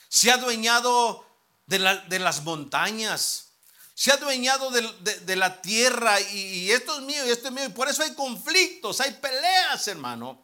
[0.09, 1.27] Se ha adueñado
[1.67, 3.49] de, las montañas,
[3.95, 7.65] se ha adueñado de, la tierra y, y, esto es mío y esto es mío.
[7.65, 10.41] Y por eso hay conflictos, hay peleas, hermano.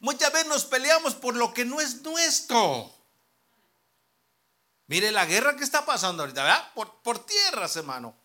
[0.00, 2.95] Muchas veces nos peleamos por lo que no es nuestro.
[4.88, 6.72] Mire la guerra que está pasando ahorita, ¿verdad?
[6.74, 8.16] Por, por tierras, hermano.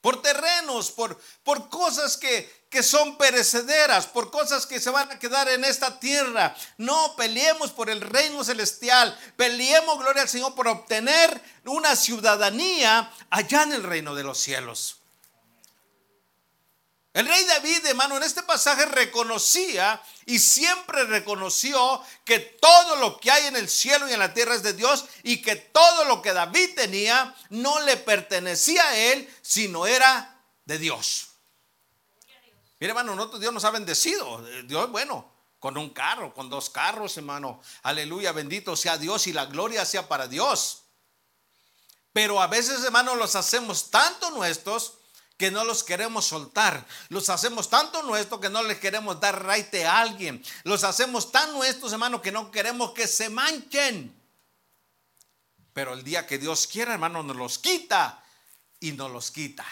[0.00, 5.18] Por terrenos, por, por cosas que, que son perecederas, por cosas que se van a
[5.18, 6.54] quedar en esta tierra.
[6.76, 9.18] No peleemos por el reino celestial.
[9.36, 14.98] Peleemos, gloria al Señor, por obtener una ciudadanía allá en el reino de los cielos.
[17.18, 23.28] El rey David, hermano, en este pasaje reconocía y siempre reconoció que todo lo que
[23.28, 26.22] hay en el cielo y en la tierra es de Dios y que todo lo
[26.22, 31.30] que David tenía no le pertenecía a él, sino era de Dios.
[32.78, 34.40] Mire, hermano, nosotros Dios nos ha bendecido.
[34.66, 35.28] Dios, bueno,
[35.58, 37.60] con un carro, con dos carros, hermano.
[37.82, 40.84] Aleluya, bendito sea Dios y la gloria sea para Dios.
[42.12, 44.97] Pero a veces, hermano, los hacemos tanto nuestros
[45.38, 46.84] que no los queremos soltar.
[47.08, 50.44] Los hacemos tanto nuestros que no les queremos dar raite a alguien.
[50.64, 54.14] Los hacemos tan nuestros, hermano, que no queremos que se manchen.
[55.72, 58.22] Pero el día que Dios quiera, hermano, nos los quita
[58.80, 59.64] y nos los quita.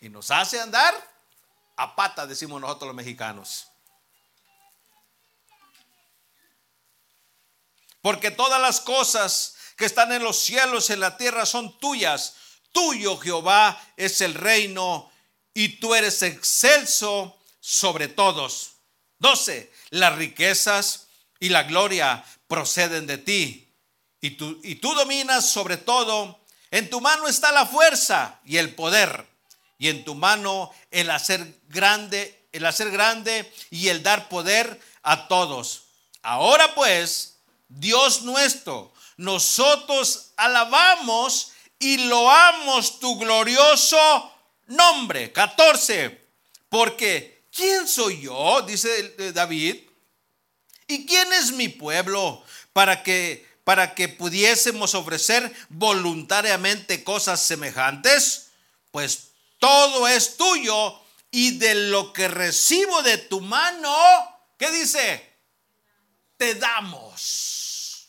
[0.00, 0.94] Y nos hace andar
[1.76, 3.68] a pata, decimos nosotros los mexicanos.
[8.02, 12.34] Porque todas las cosas que están en los cielos y en la tierra son tuyas
[12.72, 15.10] Tuyo, Jehová, es el reino
[15.54, 18.72] y tú eres excelso sobre todos.
[19.18, 19.72] 12.
[19.90, 21.08] Las riquezas
[21.40, 23.74] y la gloria proceden de ti
[24.20, 26.40] y tú, y tú dominas sobre todo.
[26.70, 29.26] En tu mano está la fuerza y el poder
[29.78, 35.28] y en tu mano el hacer grande el hacer grande y el dar poder a
[35.28, 35.84] todos.
[36.22, 44.32] Ahora pues, Dios nuestro, nosotros alabamos y loamos tu glorioso
[44.66, 45.32] nombre.
[45.32, 46.28] 14.
[46.68, 48.62] Porque, ¿quién soy yo?
[48.62, 49.76] Dice David.
[50.86, 58.48] ¿Y quién es mi pueblo para que para que pudiésemos ofrecer voluntariamente cosas semejantes?
[58.90, 60.98] Pues todo es tuyo
[61.30, 63.94] y de lo que recibo de tu mano,
[64.56, 65.36] ¿qué dice?
[66.38, 68.08] Te damos.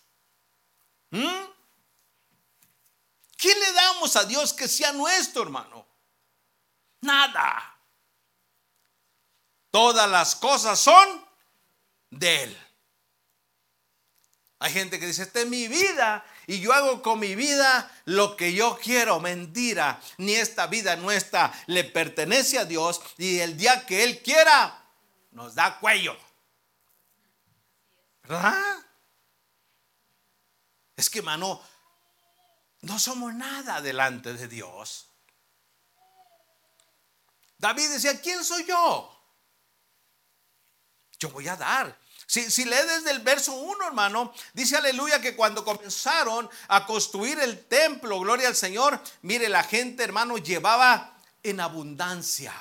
[1.10, 1.59] ¿Mm?
[3.40, 5.88] ¿Qué le damos a Dios que sea nuestro, hermano?
[7.00, 7.80] Nada.
[9.72, 11.26] Todas las cosas son
[12.10, 12.66] de Él.
[14.60, 18.36] Hay gente que dice, esta es mi vida y yo hago con mi vida lo
[18.36, 19.22] que yo quiero.
[19.22, 24.84] Mentira, ni esta vida nuestra le pertenece a Dios y el día que Él quiera
[25.32, 26.18] nos da cuello.
[28.24, 28.86] ¿Verdad?
[30.98, 31.62] Es que, hermano,
[32.82, 35.08] no somos nada delante de Dios.
[37.58, 39.16] David decía, ¿quién soy yo?
[41.20, 42.00] Yo voy a dar.
[42.26, 47.40] Si, si lee desde el verso 1, hermano, dice aleluya que cuando comenzaron a construir
[47.40, 52.54] el templo, gloria al Señor, mire, la gente, hermano, llevaba en abundancia.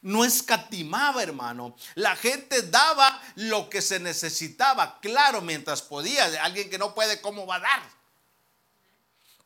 [0.00, 1.76] No escatimaba, hermano.
[1.94, 6.24] La gente daba lo que se necesitaba, claro, mientras podía.
[6.42, 8.03] Alguien que no puede, ¿cómo va a dar?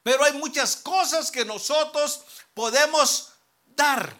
[0.09, 2.23] Pero hay muchas cosas que nosotros
[2.55, 3.29] podemos
[3.77, 4.19] dar.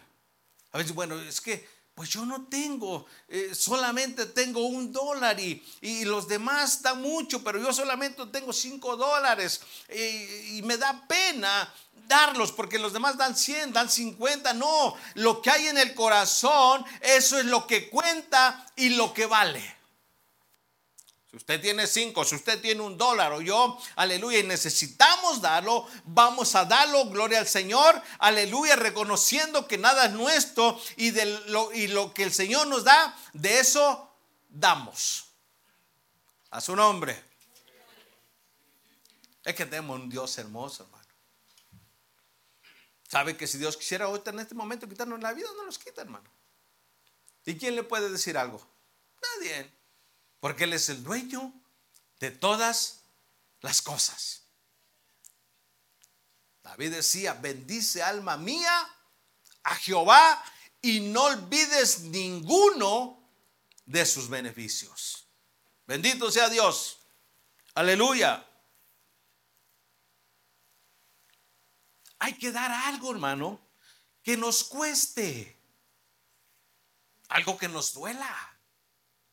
[0.71, 5.65] A veces, bueno, es que pues yo no tengo, eh, solamente tengo un dólar y,
[6.05, 11.73] los demás dan mucho, pero yo solamente tengo cinco dólares y me da pena
[12.07, 14.53] darlos porque los demás dan 100, dan 50.
[14.53, 19.25] No, lo que hay en el corazón, eso es lo que cuenta y lo que
[19.25, 19.78] vale.
[21.29, 25.87] Si usted tiene cinco, si usted tiene un dólar o yo, aleluya, y necesitamos darlo,
[26.05, 31.71] vamos a darlo, gloria al Señor, aleluya, reconociendo que nada es nuestro y, de lo,
[31.71, 34.11] y lo que el Señor nos da, de eso
[34.49, 35.25] damos.
[36.49, 37.23] A su nombre.
[39.43, 40.99] Es que tenemos un Dios hermoso, hermano.
[43.07, 46.01] ¿Sabe que si Dios quisiera ahorita en este momento quitarnos la vida, no nos quita,
[46.01, 46.27] hermano?
[47.45, 48.67] ¿Y quién le puede decir algo?
[49.21, 49.78] Nadie.
[50.39, 51.53] Porque Él es el dueño
[52.19, 53.01] de todas
[53.61, 54.43] las cosas.
[56.63, 58.89] David decía, bendice alma mía
[59.63, 60.43] a Jehová
[60.81, 63.19] y no olvides ninguno
[63.85, 65.27] de sus beneficios.
[65.87, 66.99] Bendito sea Dios.
[67.73, 68.45] Aleluya.
[72.19, 73.59] Hay que dar algo, hermano,
[74.21, 75.57] que nos cueste.
[77.29, 78.48] Algo que nos duela.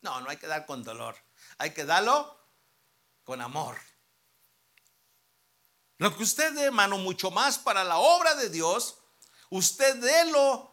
[0.02, 1.16] No, no hay que dar con dolor.
[1.58, 2.36] Hay que darlo
[3.24, 3.78] con amor.
[5.98, 8.98] Lo que usted dé, hermano, mucho más para la obra de Dios,
[9.50, 10.70] usted délo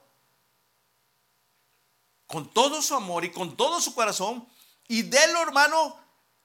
[2.27, 4.47] con todo su amor y con todo su corazón
[4.87, 5.97] y délo, hermano,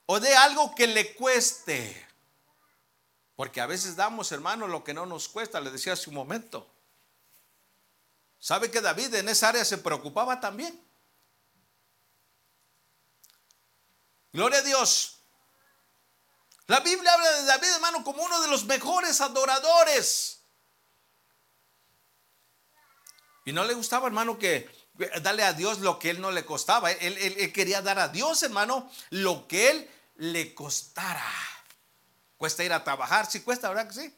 [0.07, 2.07] o de algo que le cueste.
[3.35, 6.69] Porque a veces damos, hermano, lo que no nos cuesta, le decía hace un momento.
[8.39, 10.88] ¿Sabe que David en esa área se preocupaba también?
[14.33, 15.19] Gloria a Dios.
[16.67, 20.43] La Biblia habla de David, hermano, como uno de los mejores adoradores.
[23.47, 24.69] Y no le gustaba, hermano, que
[25.23, 26.91] darle a Dios lo que él no le costaba.
[26.91, 31.25] Él, quería dar a Dios, hermano, lo que él le costara.
[32.37, 34.15] Cuesta ir a trabajar, sí cuesta, ¿verdad que sí?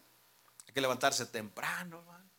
[0.66, 2.30] Hay que levantarse temprano, hermano.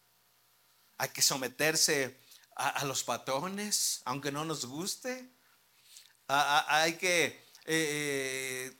[0.98, 2.20] Hay que someterse
[2.56, 5.32] a, los patrones, aunque no nos guste.
[6.28, 8.78] hay que eh,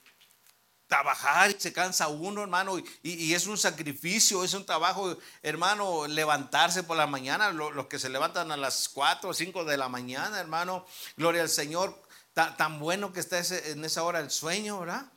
[0.92, 6.82] trabajar y se cansa uno, hermano, y, es un sacrificio, es un trabajo, hermano, levantarse
[6.82, 10.38] por la mañana, los que se levantan a las 4 o 5 de la mañana,
[10.38, 10.84] hermano,
[11.16, 11.98] gloria al Señor,
[12.34, 15.10] tan, bueno que está en esa hora el sueño, ¿verdad?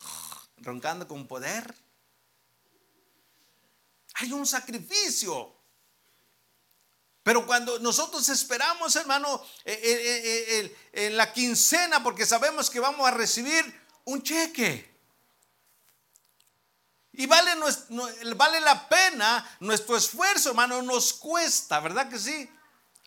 [0.56, 1.72] Roncando con poder.
[4.14, 5.61] Hay un sacrificio.
[7.22, 13.06] Pero cuando nosotros esperamos, hermano, eh, eh, eh, en la quincena, porque sabemos que vamos
[13.06, 13.64] a recibir
[14.04, 14.90] un cheque.
[17.12, 17.52] Y vale,
[18.34, 22.50] vale la pena nuestro esfuerzo, hermano, nos cuesta, ¿verdad que sí?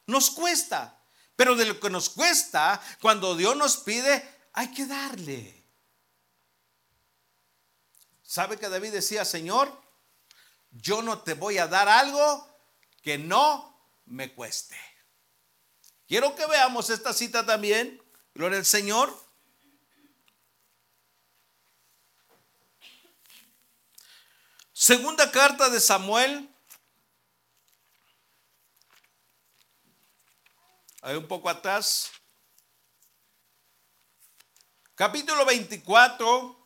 [0.06, 1.02] Nos cuesta.
[1.36, 5.66] Pero de lo que nos cuesta, cuando Dios nos pide, hay que darle.
[8.24, 9.82] ¿Sabe que David decía, Señor,
[10.72, 12.48] yo no te voy a dar algo
[13.02, 13.75] que no
[14.06, 14.78] me cueste.
[16.08, 18.02] Quiero que veamos esta cita también.
[18.34, 19.14] Gloria al Señor.
[24.74, 26.50] Segunda carta de Samuel.
[31.02, 32.12] Hay un poco atrás.
[34.96, 36.65] Capítulo 24.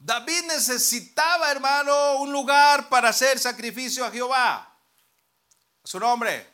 [0.00, 4.74] David necesitaba, hermano, un lugar para hacer sacrificio a Jehová.
[5.84, 6.48] Su nombre.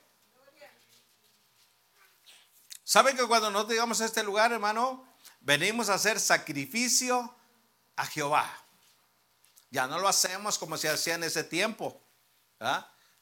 [2.82, 5.08] ¿Saben que cuando nos llegamos a este lugar, hermano,
[5.40, 7.36] venimos a hacer sacrificio
[7.94, 8.52] a Jehová?
[9.70, 12.02] Ya no lo hacemos como se hacía en ese tiempo.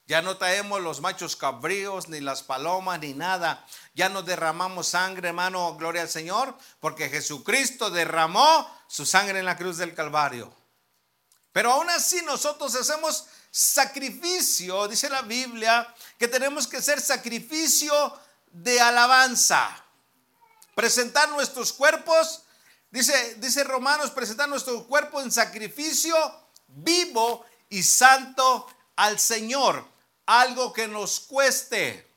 [0.07, 3.65] Ya no traemos los machos cabríos, ni las palomas, ni nada.
[3.95, 9.57] Ya no derramamos sangre, hermano, gloria al Señor, porque Jesucristo derramó su sangre en la
[9.57, 10.55] cruz del Calvario.
[11.53, 17.95] Pero aún así nosotros hacemos sacrificio, dice la Biblia, que tenemos que hacer sacrificio
[18.49, 19.85] de alabanza.
[20.75, 22.43] Presentar nuestros cuerpos,
[22.91, 26.15] dice, dice Romanos, presentar nuestro cuerpo en sacrificio
[26.67, 29.94] vivo y santo al Señor
[30.27, 32.11] algo que nos cueste.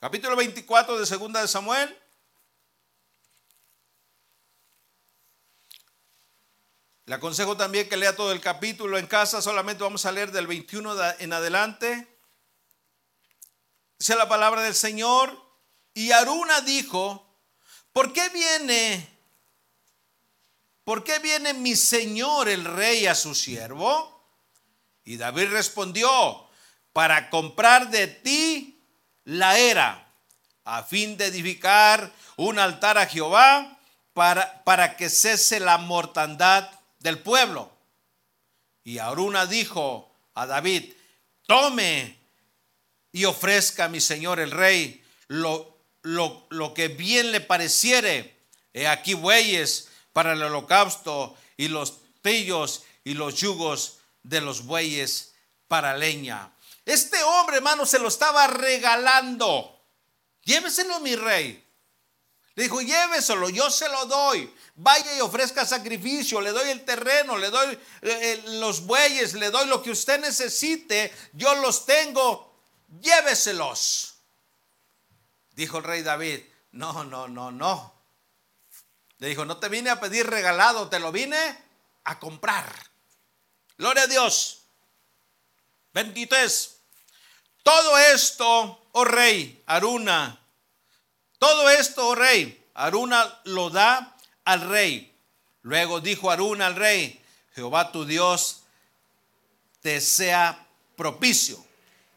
[0.00, 1.98] Capítulo 24 de Segunda de Samuel.
[7.06, 10.46] Le aconsejo también que lea todo el capítulo en casa, solamente vamos a leer del
[10.46, 12.18] 21 en adelante.
[13.98, 15.38] Dice la palabra del Señor,
[15.92, 17.38] y Aruna dijo,
[17.92, 19.08] ¿por qué viene?
[20.82, 24.13] ¿Por qué viene mi señor el rey a su siervo?
[25.04, 26.48] Y David respondió,
[26.92, 28.80] para comprar de ti
[29.24, 30.12] la era,
[30.64, 33.78] a fin de edificar un altar a Jehová,
[34.14, 37.70] para, para que cese la mortandad del pueblo.
[38.84, 40.94] Y Aruna dijo a David,
[41.46, 42.16] tome
[43.12, 48.36] y ofrezca a mi señor el rey lo, lo, lo que bien le pareciere.
[48.72, 55.34] He aquí bueyes para el holocausto y los pillos y los yugos de los bueyes
[55.68, 56.52] para leña.
[56.84, 59.80] Este hombre, hermano, se lo estaba regalando.
[60.42, 61.64] Lléveselo, mi rey.
[62.56, 64.52] Le dijo, lléveselo, yo se lo doy.
[64.76, 69.50] Vaya y ofrezca sacrificio, le doy el terreno, le doy eh, eh, los bueyes, le
[69.50, 72.52] doy lo que usted necesite, yo los tengo,
[73.00, 74.16] lléveselos.
[75.52, 76.40] Dijo el rey David,
[76.72, 77.94] no, no, no, no.
[79.18, 81.56] Le dijo, no te vine a pedir regalado, te lo vine
[82.04, 82.93] a comprar.
[83.76, 84.62] Gloria a Dios.
[85.92, 86.76] 23.
[87.62, 90.38] Todo esto, oh rey, Aruna,
[91.38, 95.14] todo esto, oh rey, Aruna lo da al rey.
[95.62, 97.22] Luego dijo Aruna al rey,
[97.54, 98.64] Jehová tu Dios
[99.80, 100.66] te sea
[100.96, 101.64] propicio.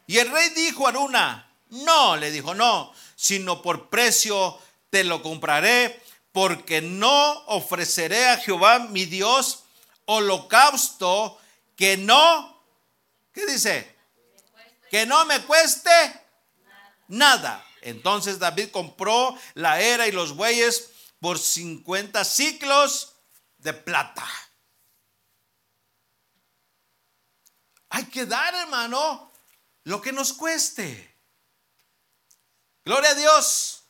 [0.06, 4.58] Y el rey dijo a Aruna, no, le dijo, no, sino por precio
[4.90, 6.02] te lo compraré,
[6.32, 9.64] porque no ofreceré a Jehová mi Dios
[10.04, 11.38] holocausto
[11.78, 12.60] que no,
[13.32, 13.96] ¿qué dice?
[14.90, 15.90] Que no me cueste
[17.06, 17.64] nada.
[17.82, 23.14] Entonces David compró la era y los bueyes por 50 ciclos
[23.58, 24.26] de plata.
[27.90, 29.32] Hay que dar, hermano,
[29.84, 31.16] lo que nos cueste.
[32.84, 33.84] Gloria a Dios.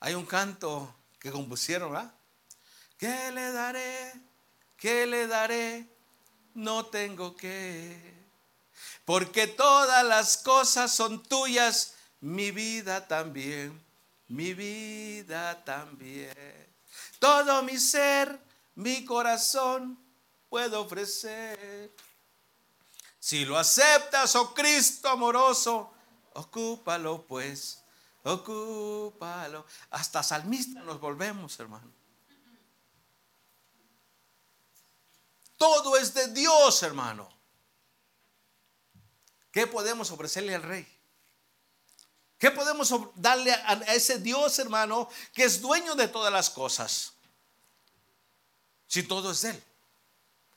[0.00, 2.14] Hay un canto que compusieron, ¿verdad?
[2.98, 4.31] ¿Qué le daré?
[4.82, 5.86] ¿Qué le daré?
[6.54, 8.12] No tengo que.
[9.04, 13.80] Porque todas las cosas son tuyas, mi vida también,
[14.26, 16.66] mi vida también.
[17.20, 18.36] Todo mi ser,
[18.74, 19.96] mi corazón
[20.48, 21.94] puedo ofrecer.
[23.20, 25.92] Si lo aceptas, oh Cristo amoroso,
[26.34, 27.84] ocúpalo pues,
[28.24, 29.64] ocúpalo.
[29.90, 32.01] Hasta salmista nos volvemos, hermano.
[35.62, 37.32] Todo es de Dios, hermano.
[39.52, 40.84] ¿Qué podemos ofrecerle al rey?
[42.36, 47.12] ¿Qué podemos darle a ese Dios, hermano, que es dueño de todas las cosas?
[48.88, 49.64] Si todo es de Él.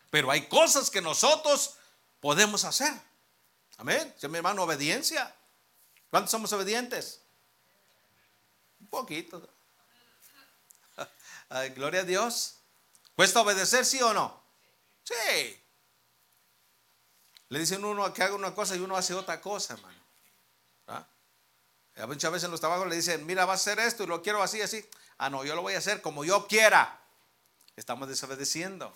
[0.09, 1.75] Pero hay cosas que nosotros
[2.19, 2.91] podemos hacer.
[3.77, 4.11] Amén.
[4.17, 5.35] Si mi hermano, obediencia.
[6.09, 7.21] ¿Cuántos somos obedientes?
[8.79, 9.47] Un poquito.
[11.75, 12.55] gloria a Dios.
[13.15, 14.44] ¿Cuesta obedecer, sí o no?
[15.05, 15.63] Sí.
[17.49, 19.99] Le dicen uno que haga una cosa y uno hace otra cosa, hermano.
[20.87, 21.07] ¿Ah?
[22.07, 24.43] Muchas veces en los trabajos le dicen, mira, va a hacer esto y lo quiero
[24.43, 24.85] así, así.
[25.17, 26.99] Ah, no, yo lo voy a hacer como yo quiera.
[27.75, 28.93] Estamos desobedeciendo.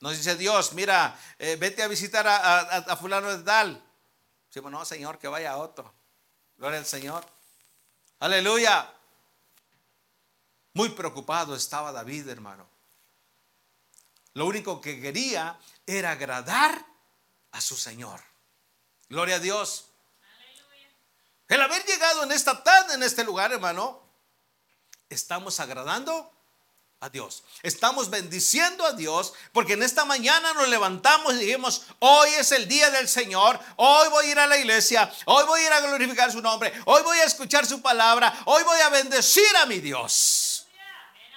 [0.00, 3.82] Nos dice Dios, mira, eh, vete a visitar a, fulano de tal.
[4.46, 5.92] Decimos, no, Señor, que vaya a otro.
[6.56, 7.24] Gloria al Señor.
[8.18, 8.92] Aleluya.
[10.72, 12.69] Muy preocupado estaba David, hermano.
[14.34, 16.84] Lo único que quería era agradar
[17.52, 18.22] a su Señor.
[19.08, 19.86] Gloria a Dios.
[21.48, 24.00] El haber llegado en esta tarde, en este lugar, hermano,
[25.08, 26.32] estamos agradando
[27.00, 27.42] a Dios.
[27.62, 32.68] Estamos bendiciendo a Dios porque en esta mañana nos levantamos y dijimos, hoy es el
[32.68, 35.80] día del Señor, hoy voy a ir a la iglesia, hoy voy a ir a
[35.80, 39.80] glorificar su nombre, hoy voy a escuchar su palabra, hoy voy a bendecir a mi
[39.80, 40.49] Dios.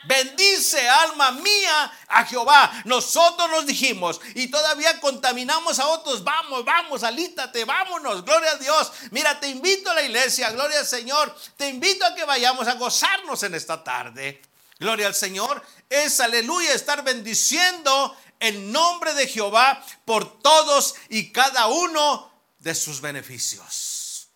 [0.05, 2.71] Bendice alma mía a Jehová.
[2.85, 6.23] Nosotros nos dijimos y todavía contaminamos a otros.
[6.23, 8.25] Vamos, vamos, alítate, vámonos.
[8.25, 8.91] Gloria a Dios.
[9.11, 10.51] Mira, te invito a la iglesia.
[10.51, 11.35] Gloria al Señor.
[11.57, 14.41] Te invito a que vayamos a gozarnos en esta tarde.
[14.79, 15.63] Gloria al Señor.
[15.89, 22.99] Es aleluya estar bendiciendo el nombre de Jehová por todos y cada uno de sus
[22.99, 24.27] beneficios.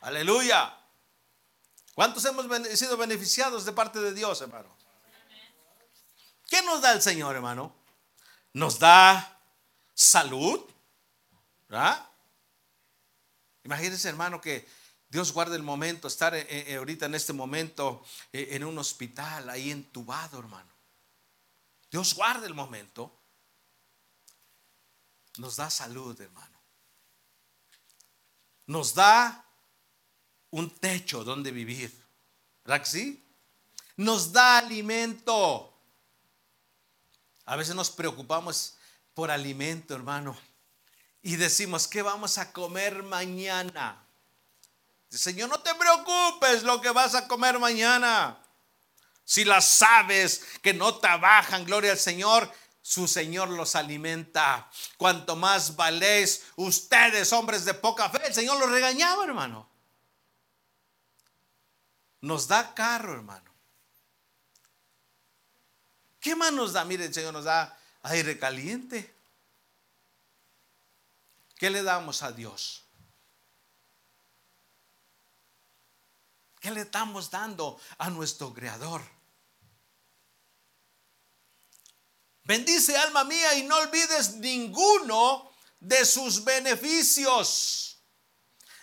[0.00, 0.76] Aleluya.
[1.94, 2.46] ¿Cuántos hemos
[2.76, 4.76] sido beneficiados de parte de Dios, hermano?
[6.54, 7.74] ¿Qué nos da el Señor, hermano?
[8.52, 9.40] Nos da
[9.92, 10.60] salud.
[11.68, 12.08] ¿verdad?
[13.64, 14.64] Imagínense, hermano, que
[15.08, 19.50] Dios guarde el momento, estar eh, eh, ahorita en este momento eh, en un hospital,
[19.50, 20.72] ahí entubado, hermano.
[21.90, 23.12] Dios guarde el momento.
[25.38, 26.60] Nos da salud, hermano.
[28.66, 29.44] Nos da
[30.50, 32.06] un techo donde vivir.
[32.64, 33.26] ¿Verdad que sí?
[33.96, 35.73] Nos da alimento.
[37.46, 38.76] A veces nos preocupamos
[39.12, 40.36] por alimento, hermano.
[41.22, 44.04] Y decimos, ¿qué vamos a comer mañana?
[45.08, 48.38] Señor, no te preocupes lo que vas a comer mañana.
[49.24, 54.68] Si las aves que no trabajan, gloria al Señor, su Señor los alimenta.
[54.98, 59.68] Cuanto más valéis ustedes, hombres de poca fe, el Señor los regañaba, hermano.
[62.20, 63.53] Nos da carro, hermano.
[66.24, 66.86] ¿Qué más nos da?
[66.86, 69.14] Mire, el Señor nos da aire caliente.
[71.54, 72.82] ¿Qué le damos a Dios?
[76.60, 79.02] ¿Qué le estamos dando a nuestro Creador?
[82.44, 87.93] Bendice alma mía y no olvides ninguno de sus beneficios.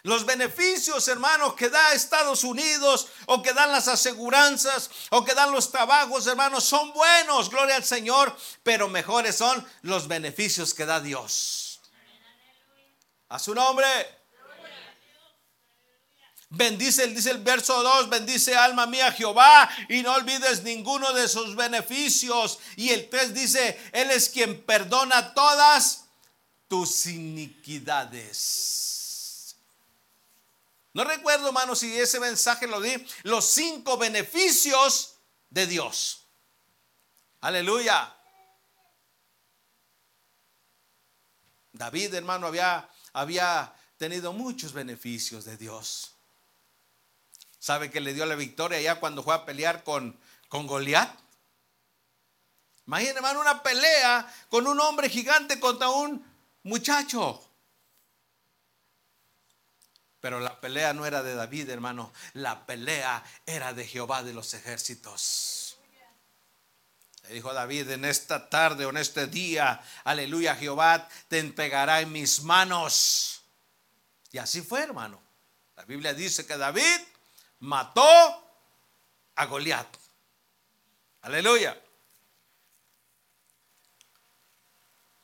[0.04, 5.52] Los beneficios, hermanos, que da Estados Unidos o que dan las aseguranzas o que dan
[5.52, 11.00] los trabajos, hermanos, son buenos, gloria al Señor, pero mejores son los beneficios que da
[11.00, 11.82] Dios.
[13.30, 13.86] A su nombre.
[16.54, 21.56] Bendice, dice el verso 2, bendice alma mía Jehová y no olvides ninguno de sus
[21.56, 22.60] beneficios.
[22.76, 26.06] Y el 3 dice, Él es quien perdona todas
[26.68, 28.91] tus iniquidades.
[30.94, 35.16] No recuerdo, hermano, si ese mensaje lo di, los cinco beneficios
[35.50, 36.28] de Dios.
[37.40, 38.16] Aleluya.
[41.72, 46.16] David, hermano, había, había tenido muchos beneficios de Dios.
[47.58, 50.20] ¿Sabe que le dio la victoria ya cuando fue a pelear con,
[50.50, 51.18] con Goliat?
[52.88, 56.26] Imagínense, hermano, una pelea con un hombre gigante contra un
[56.64, 57.51] muchacho.
[60.22, 62.14] Pero la pelea no era de David, hermano.
[62.34, 65.78] La pelea era de Jehová de los ejércitos.
[67.24, 72.12] Le dijo David, en esta tarde o en este día, aleluya, Jehová te entregará en
[72.12, 73.42] mis manos.
[74.32, 75.22] Y así fue, hermano.
[75.76, 77.00] La Biblia dice que David
[77.60, 78.02] mató
[79.36, 79.88] a Goliat.
[81.22, 81.80] Aleluya.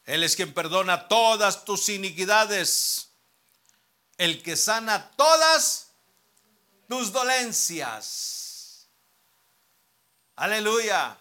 [0.05, 3.06] Él es quien perdona todas tus iniquidades,
[4.17, 5.91] el que sana todas
[6.87, 8.87] tus dolencias.
[10.35, 11.17] Aleluya.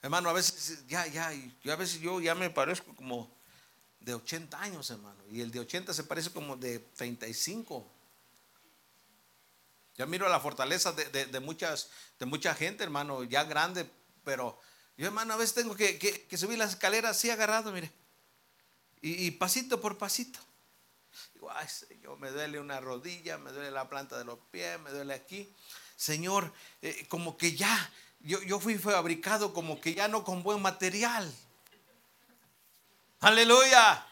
[0.00, 3.30] Hermano, a veces ya, ya, a veces yo ya me parezco como
[4.00, 7.84] de 80 años, hermano, y el de 80 se parece como de 35.
[9.96, 13.90] Ya miro la fortaleza de, muchas, de mucha gente, hermano, ya grande,
[14.24, 14.58] pero
[14.96, 17.90] yo, hermano, a veces tengo que, subir las escaleras así agarrado, mire,
[19.00, 20.38] y, pasito por pasito.
[21.54, 25.14] Ay Señor, me duele una rodilla, me duele la planta de los pies, me duele
[25.14, 25.52] aquí.
[25.96, 30.62] Señor, eh, como que ya, yo, yo fui fabricado como que ya no con buen
[30.62, 31.32] material.
[33.20, 34.06] Aleluya.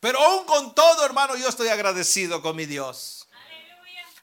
[0.00, 3.23] Pero aún con todo, hermano, yo estoy agradecido con mi Dios.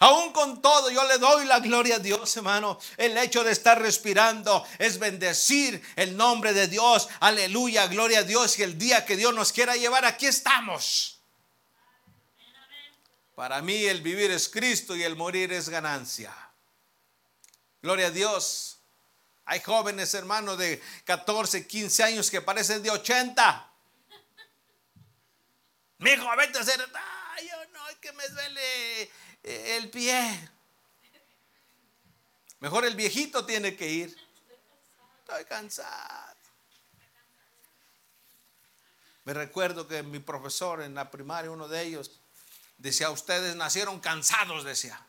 [0.01, 2.79] Aún con todo, yo le doy la gloria a Dios, hermano.
[2.97, 7.07] El hecho de estar respirando es bendecir el nombre de Dios.
[7.19, 8.57] Aleluya, gloria a Dios.
[8.57, 11.21] Y el día que Dios nos quiera llevar, aquí estamos.
[13.35, 16.35] Para mí el vivir es Cristo y el morir es ganancia.
[17.83, 18.79] Gloria a Dios.
[19.45, 23.71] Hay jóvenes, hermanos, de 14, 15 años que parecen de 80.
[25.99, 26.79] Mi hijo, vete a hacer.
[26.79, 29.11] Yo no, que me duele
[29.43, 30.49] el pie.
[32.59, 34.17] Mejor el viejito tiene que ir.
[35.19, 36.35] Estoy cansado.
[39.23, 42.19] Me recuerdo que mi profesor en la primaria, uno de ellos,
[42.77, 44.99] decía, ustedes nacieron cansados, decía.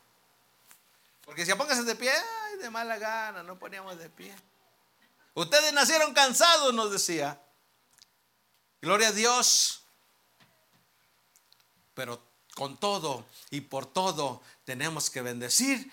[1.25, 2.13] Porque si pónganse de pie,
[2.59, 4.35] de mala gana, no poníamos de pie.
[5.33, 7.41] Ustedes nacieron cansados, nos decía.
[8.81, 9.83] Gloria a Dios.
[11.95, 12.21] Pero
[12.55, 15.91] con todo y por todo tenemos que bendecir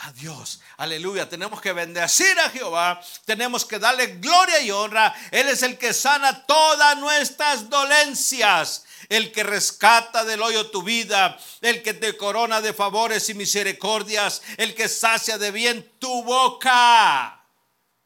[0.00, 0.60] a Dios.
[0.78, 1.28] Aleluya.
[1.28, 3.00] Tenemos que bendecir a Jehová.
[3.24, 5.14] Tenemos que darle gloria y honra.
[5.30, 8.84] Él es el que sana todas nuestras dolencias.
[9.08, 11.38] El que rescata del hoyo tu vida.
[11.60, 14.42] El que te corona de favores y misericordias.
[14.56, 17.44] El que sacia de bien tu boca.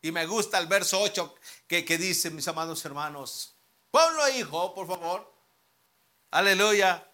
[0.03, 1.35] Y me gusta el verso 8
[1.67, 3.55] que, que dice, mis amados hermanos.
[3.91, 5.33] Ponlo, hijo, por favor.
[6.33, 7.07] Aleluya.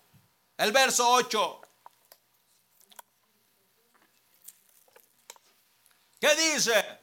[0.60, 1.60] El verso 8.
[6.20, 7.00] ¿Qué dice?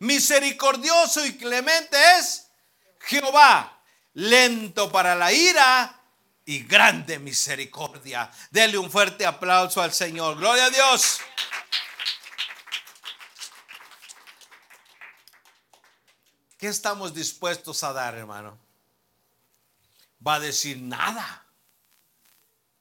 [0.00, 2.48] Misericordioso y clemente es
[3.00, 3.82] Jehová,
[4.12, 5.98] lento para la ira
[6.44, 8.30] y grande misericordia.
[8.50, 10.36] Dele un fuerte aplauso al Señor.
[10.36, 11.20] Gloria a Dios.
[16.58, 18.58] ¿Qué estamos dispuestos a dar, hermano?
[20.26, 21.44] Va a decir nada.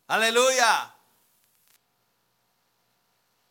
[0.08, 0.94] Aleluya.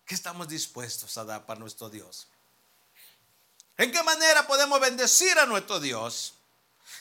[0.05, 2.29] ¿Qué estamos dispuestos a dar para nuestro Dios?
[3.77, 6.35] ¿En qué manera podemos bendecir a nuestro Dios?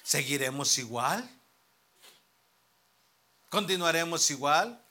[0.04, 1.30] ¿Seguiremos igual?
[3.50, 4.84] ¿Continuaremos igual?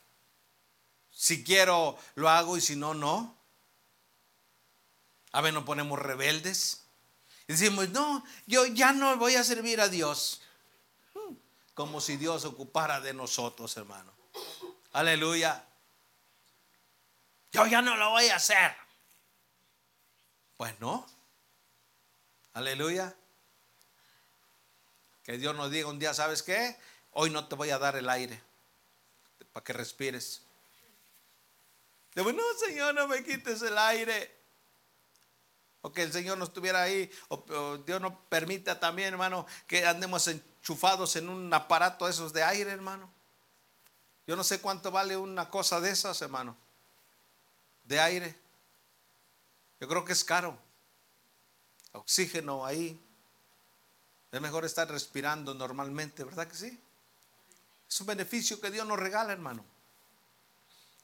[1.10, 3.36] Si quiero, lo hago y si no, no.
[5.32, 6.82] A ver, nos ponemos rebeldes.
[7.48, 10.42] Y decimos, no, yo ya no voy a servir a Dios.
[11.14, 11.34] Hmm,
[11.74, 14.21] como si Dios ocupara de nosotros, hermano.
[14.92, 15.64] Aleluya.
[17.52, 18.74] Yo ya no lo voy a hacer.
[20.56, 21.06] Pues no.
[22.54, 23.14] Aleluya.
[25.24, 26.76] Que Dios nos diga un día, ¿sabes qué?
[27.12, 28.42] Hoy no te voy a dar el aire
[29.52, 30.42] para que respires.
[32.14, 34.42] Digo, no, Señor, no me quites el aire.
[35.80, 37.10] O que el Señor no estuviera ahí.
[37.28, 42.70] O, Dios no permita también, hermano, que andemos enchufados en un aparato esos de aire,
[42.70, 43.12] hermano.
[44.26, 46.56] Yo no sé cuánto vale una cosa de esas, hermano,
[47.84, 48.38] de aire.
[49.80, 50.56] Yo creo que es caro.
[51.92, 53.00] Oxígeno ahí.
[54.30, 56.80] Es mejor estar respirando normalmente, ¿verdad que sí?
[57.88, 59.64] Es un beneficio que Dios nos regala, hermano.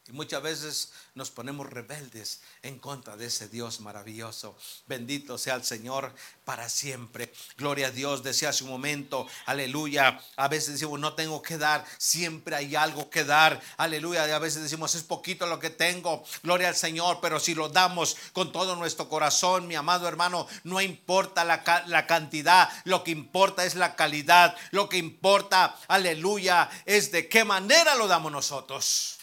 [0.08, 4.56] Y muchas veces nos ponemos rebeldes en contra de ese Dios maravilloso.
[4.86, 6.14] Bendito sea el Señor
[6.46, 7.30] para siempre.
[7.58, 8.22] Gloria a Dios.
[8.22, 10.18] Decía hace un momento, aleluya.
[10.36, 11.84] A veces decimos, no tengo que dar.
[11.98, 13.60] Siempre hay algo que dar.
[13.76, 14.26] Aleluya.
[14.26, 16.24] Y a veces decimos, es poquito lo que tengo.
[16.42, 17.18] Gloria al Señor.
[17.20, 22.06] Pero si lo damos con todo nuestro corazón, mi amado hermano, no importa la, la
[22.06, 22.70] cantidad.
[22.84, 24.56] Lo que importa es la calidad.
[24.70, 29.17] Lo que importa, aleluya, es de qué manera lo damos nosotros.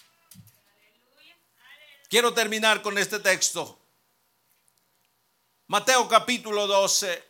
[2.07, 3.79] Quiero terminar con este texto.
[5.67, 7.23] Mateo capítulo 12.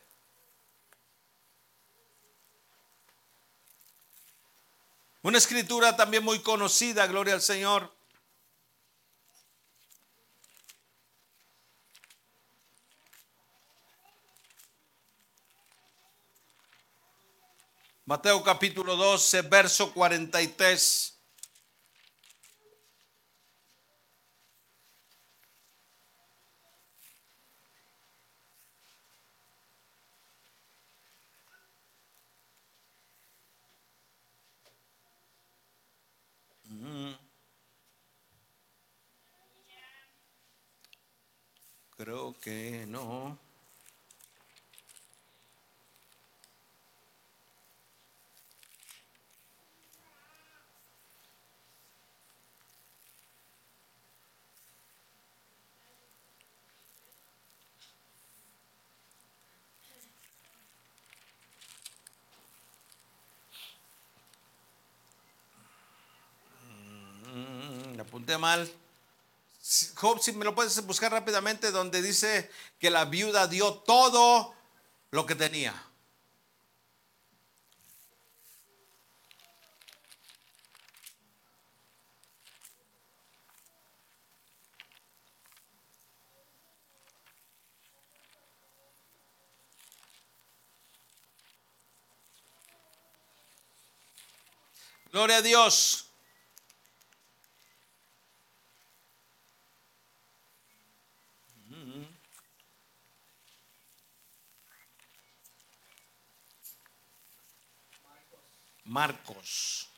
[5.22, 7.96] Una escritura también muy conocida, gloria al Señor.
[18.06, 21.15] Mateo capítulo 12, verso 43.
[42.06, 43.36] Creo que no.
[66.70, 68.70] Mm, mm, mm, apunté mal.
[69.96, 72.50] Job, si me lo puedes buscar rápidamente, donde dice
[72.80, 74.56] que la viuda dio todo
[75.12, 75.74] lo que tenía.
[95.12, 96.05] Gloria a Dios.
[108.96, 109.90] Marcos.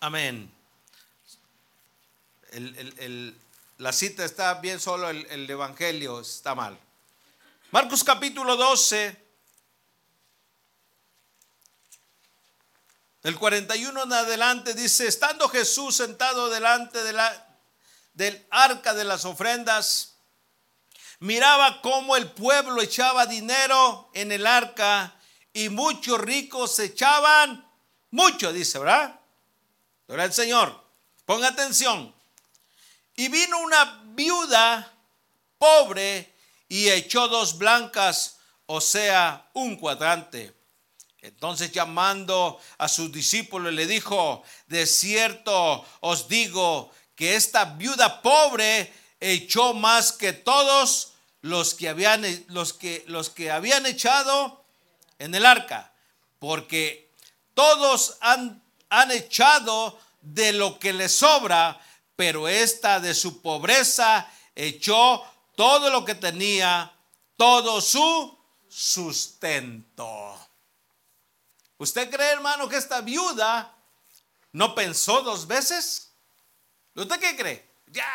[0.00, 0.50] Amén.
[3.78, 6.76] la cita está bien, solo el, el Evangelio está mal.
[7.70, 9.25] Marcos capítulo 12.
[13.26, 17.58] El 41 en adelante dice, estando Jesús sentado delante de la,
[18.14, 20.14] del arca de las ofrendas,
[21.18, 25.16] miraba cómo el pueblo echaba dinero en el arca
[25.52, 27.68] y muchos ricos echaban
[28.12, 29.18] mucho, dice, ¿verdad?
[30.06, 30.80] El Señor,
[31.24, 32.14] ponga atención.
[33.16, 34.94] Y vino una viuda
[35.58, 36.32] pobre
[36.68, 40.54] y echó dos blancas, o sea, un cuadrante.
[41.26, 48.92] Entonces llamando a sus discípulos le dijo, de cierto os digo que esta viuda pobre
[49.18, 54.64] echó más que todos los que habían, los que, los que habían echado
[55.18, 55.92] en el arca,
[56.38, 57.10] porque
[57.54, 61.80] todos han, han echado de lo que les sobra,
[62.14, 65.24] pero esta de su pobreza echó
[65.56, 66.92] todo lo que tenía,
[67.36, 70.45] todo su sustento.
[71.78, 73.74] ¿Usted cree, hermano, que esta viuda
[74.52, 76.12] no pensó dos veces?
[76.94, 77.70] ¿Usted qué cree?
[77.88, 78.10] Ya,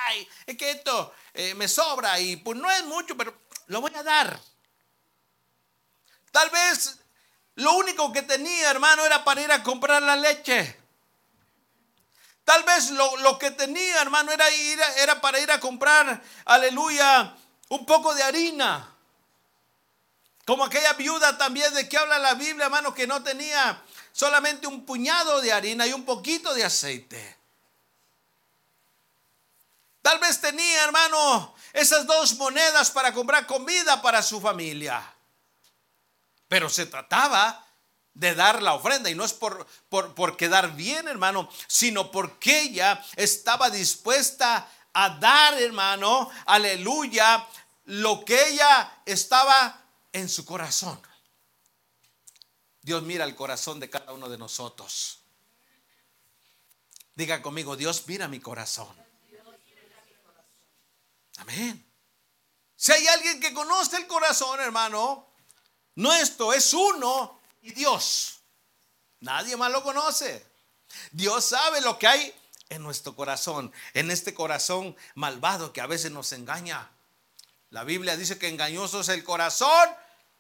[0.45, 3.33] es que esto eh, me sobra y pues no es mucho, pero
[3.67, 4.39] lo voy a dar.
[6.31, 6.99] Tal vez
[7.55, 10.77] lo único que tenía, hermano, era para ir a comprar la leche.
[12.43, 17.35] Tal vez lo, lo que tenía, hermano, era, ir, era para ir a comprar, aleluya,
[17.69, 18.90] un poco de harina.
[20.45, 23.81] Como aquella viuda también de que habla la Biblia, hermano, que no tenía
[24.11, 27.37] solamente un puñado de harina y un poquito de aceite.
[30.01, 35.01] Tal vez tenía, hermano, esas dos monedas para comprar comida para su familia.
[36.47, 37.65] Pero se trataba
[38.13, 42.61] de dar la ofrenda y no es por, por, por quedar bien, hermano, sino porque
[42.61, 47.47] ella estaba dispuesta a dar, hermano, aleluya,
[47.85, 49.80] lo que ella estaba
[50.13, 51.01] en su corazón.
[52.81, 55.19] Dios mira el corazón de cada uno de nosotros.
[57.15, 58.89] Diga conmigo, Dios mira mi corazón.
[61.37, 61.85] Amén.
[62.75, 65.27] Si hay alguien que conoce el corazón, hermano,
[65.95, 68.39] nuestro es uno y Dios.
[69.19, 70.45] Nadie más lo conoce.
[71.11, 72.35] Dios sabe lo que hay
[72.69, 76.89] en nuestro corazón, en este corazón malvado que a veces nos engaña.
[77.71, 79.89] La Biblia dice que engañoso es el corazón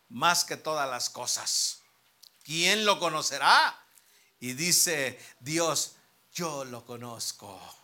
[0.09, 1.79] más que todas las cosas.
[2.43, 3.81] ¿Quién lo conocerá?
[4.41, 5.95] Y dice Dios,
[6.33, 7.80] yo lo conozco.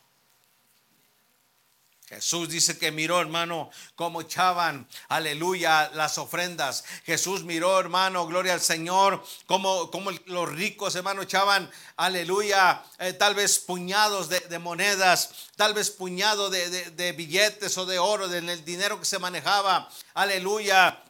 [2.08, 6.86] Jesús dice que miró, hermano, cómo echaban, aleluya, las ofrendas.
[7.06, 9.92] Jesús miró, hermano, gloria al Señor, cómo,
[10.28, 17.14] los ricos, hermano, echaban, aleluya, eh, tal vez puñados de, monedas, tal vez puñado de,
[17.18, 21.04] billetes o de oro, en el dinero que se manejaba, aleluya.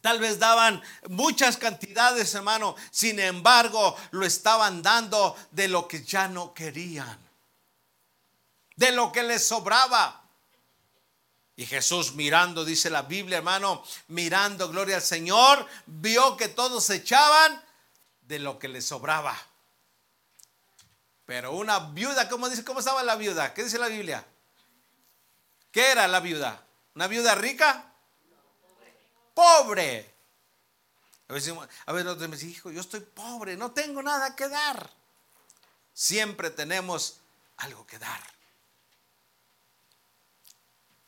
[0.00, 2.74] Tal vez daban muchas cantidades, hermano.
[2.90, 7.25] Sin embargo, lo estaban dando de lo que ya no querían
[8.76, 10.22] de lo que les sobraba.
[11.56, 17.64] Y Jesús mirando, dice la Biblia, hermano, mirando, gloria al Señor, vio que todos echaban
[18.20, 19.34] de lo que les sobraba.
[21.24, 22.64] Pero una viuda, ¿cómo dice?
[22.64, 23.54] ¿Cómo estaba la viuda?
[23.54, 24.24] ¿Qué dice la Biblia?
[25.72, 26.62] ¿Qué era la viuda?
[26.94, 27.92] ¿Una viuda rica?
[29.34, 30.14] Pobre.
[31.28, 31.54] A veces,
[31.86, 34.90] a veces me dicen, hijo, yo estoy pobre, no tengo nada que dar.
[35.92, 37.20] Siempre tenemos
[37.56, 38.35] algo que dar.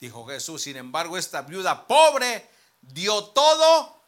[0.00, 2.48] Dijo Jesús, sin embargo, esta viuda pobre
[2.80, 4.00] dio todo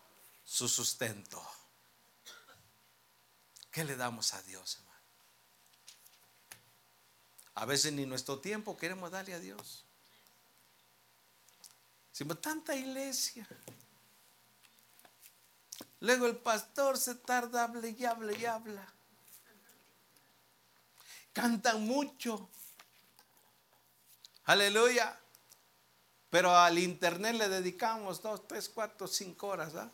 [0.45, 1.45] su sustento.
[3.71, 5.01] ¿Qué le damos a Dios, hermano?
[7.55, 9.85] A veces ni nuestro tiempo queremos darle a Dios.
[12.11, 13.47] Decimos, tanta iglesia.
[16.01, 18.93] Luego el pastor se tarda, habla y habla y habla.
[21.33, 22.49] Cantan mucho.
[24.45, 25.20] Aleluya.
[26.31, 29.75] Pero al internet le dedicamos dos, tres, cuatro, cinco horas.
[29.75, 29.91] ¿ah?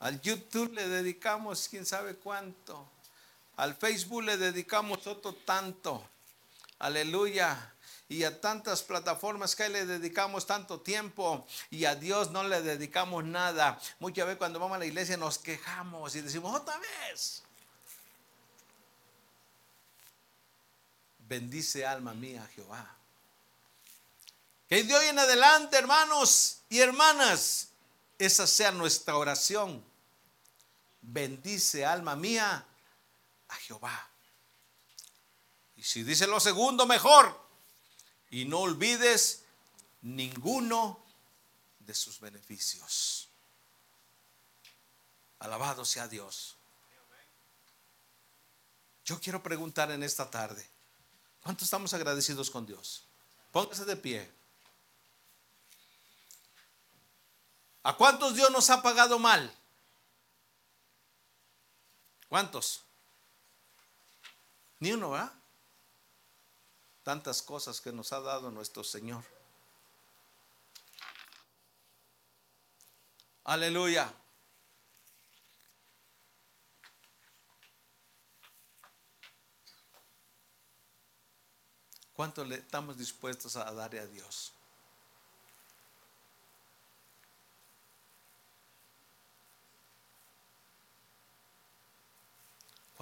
[0.00, 2.88] Al YouTube le dedicamos quién sabe cuánto.
[3.56, 6.04] Al Facebook le dedicamos otro tanto.
[6.80, 7.72] Aleluya.
[8.08, 13.24] Y a tantas plataformas que le dedicamos tanto tiempo y a Dios no le dedicamos
[13.24, 13.80] nada.
[14.00, 17.42] Muchas veces cuando vamos a la iglesia nos quejamos y decimos otra vez.
[21.20, 23.01] Bendice alma mía Jehová.
[24.72, 27.72] Que de hoy en adelante, hermanos y hermanas,
[28.18, 29.84] esa sea nuestra oración.
[31.02, 32.66] Bendice alma mía
[33.48, 34.08] a Jehová.
[35.76, 37.38] Y si dice lo segundo, mejor.
[38.30, 39.44] Y no olvides
[40.00, 41.04] ninguno
[41.80, 43.28] de sus beneficios.
[45.40, 46.56] Alabado sea Dios.
[49.04, 50.66] Yo quiero preguntar en esta tarde,
[51.42, 53.04] ¿cuánto estamos agradecidos con Dios?
[53.50, 54.41] Póngase de pie.
[57.82, 59.52] ¿A cuántos Dios nos ha pagado mal?
[62.28, 62.84] ¿Cuántos?
[64.78, 65.32] Ni uno, ¿verdad?
[67.02, 69.24] Tantas cosas que nos ha dado nuestro Señor.
[73.44, 74.12] Aleluya.
[82.12, 84.52] ¿Cuánto le estamos dispuestos a darle a Dios?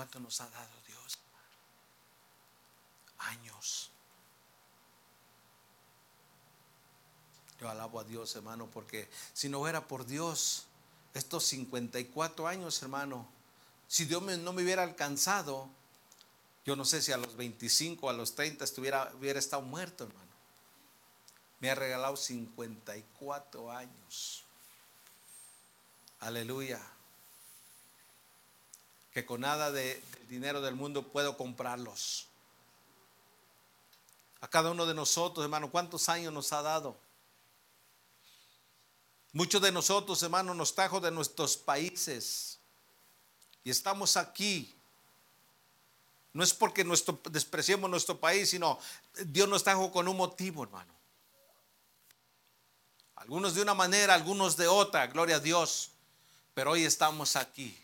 [0.00, 1.18] ¿Cuánto nos ha dado Dios?
[3.18, 3.90] Años.
[7.60, 10.64] Yo alabo a Dios, hermano, porque si no era por Dios,
[11.12, 13.28] estos 54 años, hermano,
[13.88, 15.68] si Dios no me hubiera alcanzado,
[16.64, 20.32] yo no sé si a los 25, a los 30 estuviera, hubiera estado muerto, hermano.
[21.58, 24.44] Me ha regalado 54 años.
[26.20, 26.80] Aleluya
[29.12, 32.28] que con nada de, dinero del mundo puedo comprarlos.
[34.40, 36.96] A cada uno de nosotros, hermano, ¿cuántos años nos ha dado?
[39.32, 42.58] Muchos de nosotros, hermano, nos trajo de nuestros países
[43.62, 44.74] y estamos aquí.
[46.32, 48.78] No es porque nuestro, despreciemos nuestro país, sino
[49.26, 50.92] Dios nos trajo con un motivo, hermano.
[53.16, 55.90] Algunos de una manera, algunos de otra, gloria a Dios.
[56.54, 57.76] Pero hoy estamos aquí.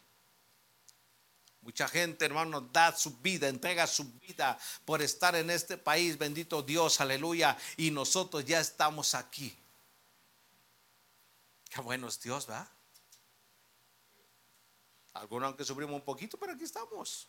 [1.66, 6.16] Mucha gente, hermano, da su vida, entrega su vida por estar en este país.
[6.16, 7.58] Bendito Dios, aleluya.
[7.76, 9.52] Y nosotros ya estamos aquí.
[11.68, 12.68] Qué bueno es Dios, ¿va?
[15.14, 17.26] Algunos aunque sufrimos un poquito, pero aquí estamos.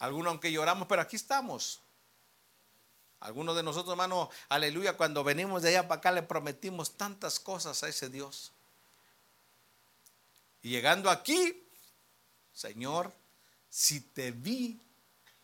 [0.00, 1.80] Algunos aunque lloramos, pero aquí estamos.
[3.20, 7.84] Algunos de nosotros, hermano, aleluya, cuando venimos de allá para acá le prometimos tantas cosas
[7.84, 8.50] a ese Dios.
[10.64, 11.62] Y llegando aquí,
[12.54, 13.12] Señor,
[13.68, 14.80] si te vi,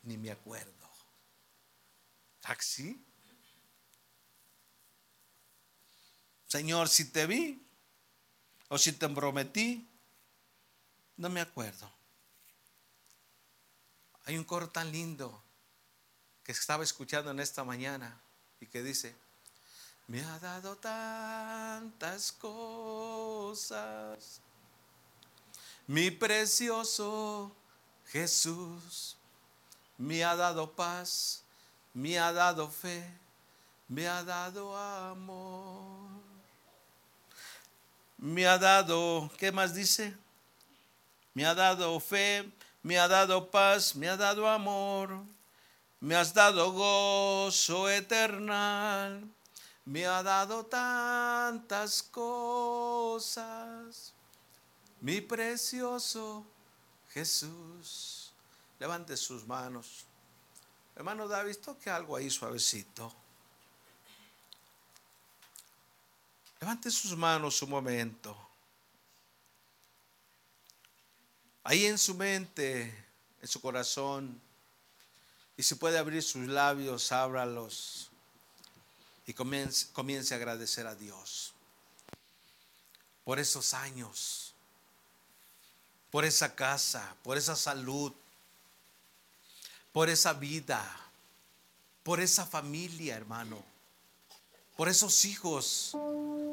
[0.04, 0.88] ni me acuerdo.
[2.40, 3.04] ¿Taxi?
[6.48, 7.62] Señor, si te vi
[8.68, 9.86] o si te prometí,
[11.18, 11.92] no me acuerdo.
[14.24, 15.44] Hay un coro tan lindo
[16.42, 18.18] que estaba escuchando en esta mañana
[18.58, 19.14] y que dice,
[20.06, 23.60] me ha dado tantas cosas
[25.90, 27.50] mi precioso
[28.12, 29.16] Jesús
[29.98, 31.42] me ha dado paz,
[31.92, 33.02] me ha dado fe,
[33.88, 36.08] me ha dado amor.
[38.16, 40.16] Me ha dado, ¿qué más dice?
[41.34, 42.48] Me ha dado fe,
[42.84, 45.24] me ha dado paz, me ha dado amor.
[45.98, 49.28] Me has dado gozo eternal,
[49.84, 53.40] me ha dado tantas cosas
[55.00, 56.46] mi precioso
[57.12, 58.32] Jesús.
[58.78, 60.04] Levante sus manos.
[60.96, 63.12] Hermano David, toque algo ahí suavecito.
[66.60, 68.36] Levante sus manos un momento.
[71.64, 73.06] Ahí en su mente,
[73.40, 74.40] en su corazón,
[75.56, 78.10] y si puede abrir sus labios, ábralos
[79.26, 81.52] y comience, comience a agradecer a Dios
[83.24, 84.49] por esos años
[86.10, 88.12] por esa casa, por esa salud,
[89.92, 90.82] por esa vida.
[92.02, 93.58] por esa familia, hermano.
[94.76, 95.96] Por esos hijos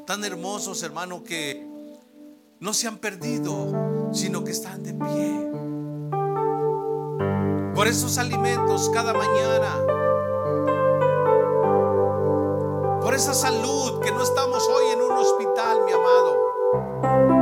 [0.05, 1.65] tan hermosos, hermano, que
[2.59, 5.51] no se han perdido, sino que están de pie.
[7.73, 9.73] Por esos alimentos cada mañana.
[13.01, 17.36] Por esa salud que no estamos hoy en un hospital, mi amado.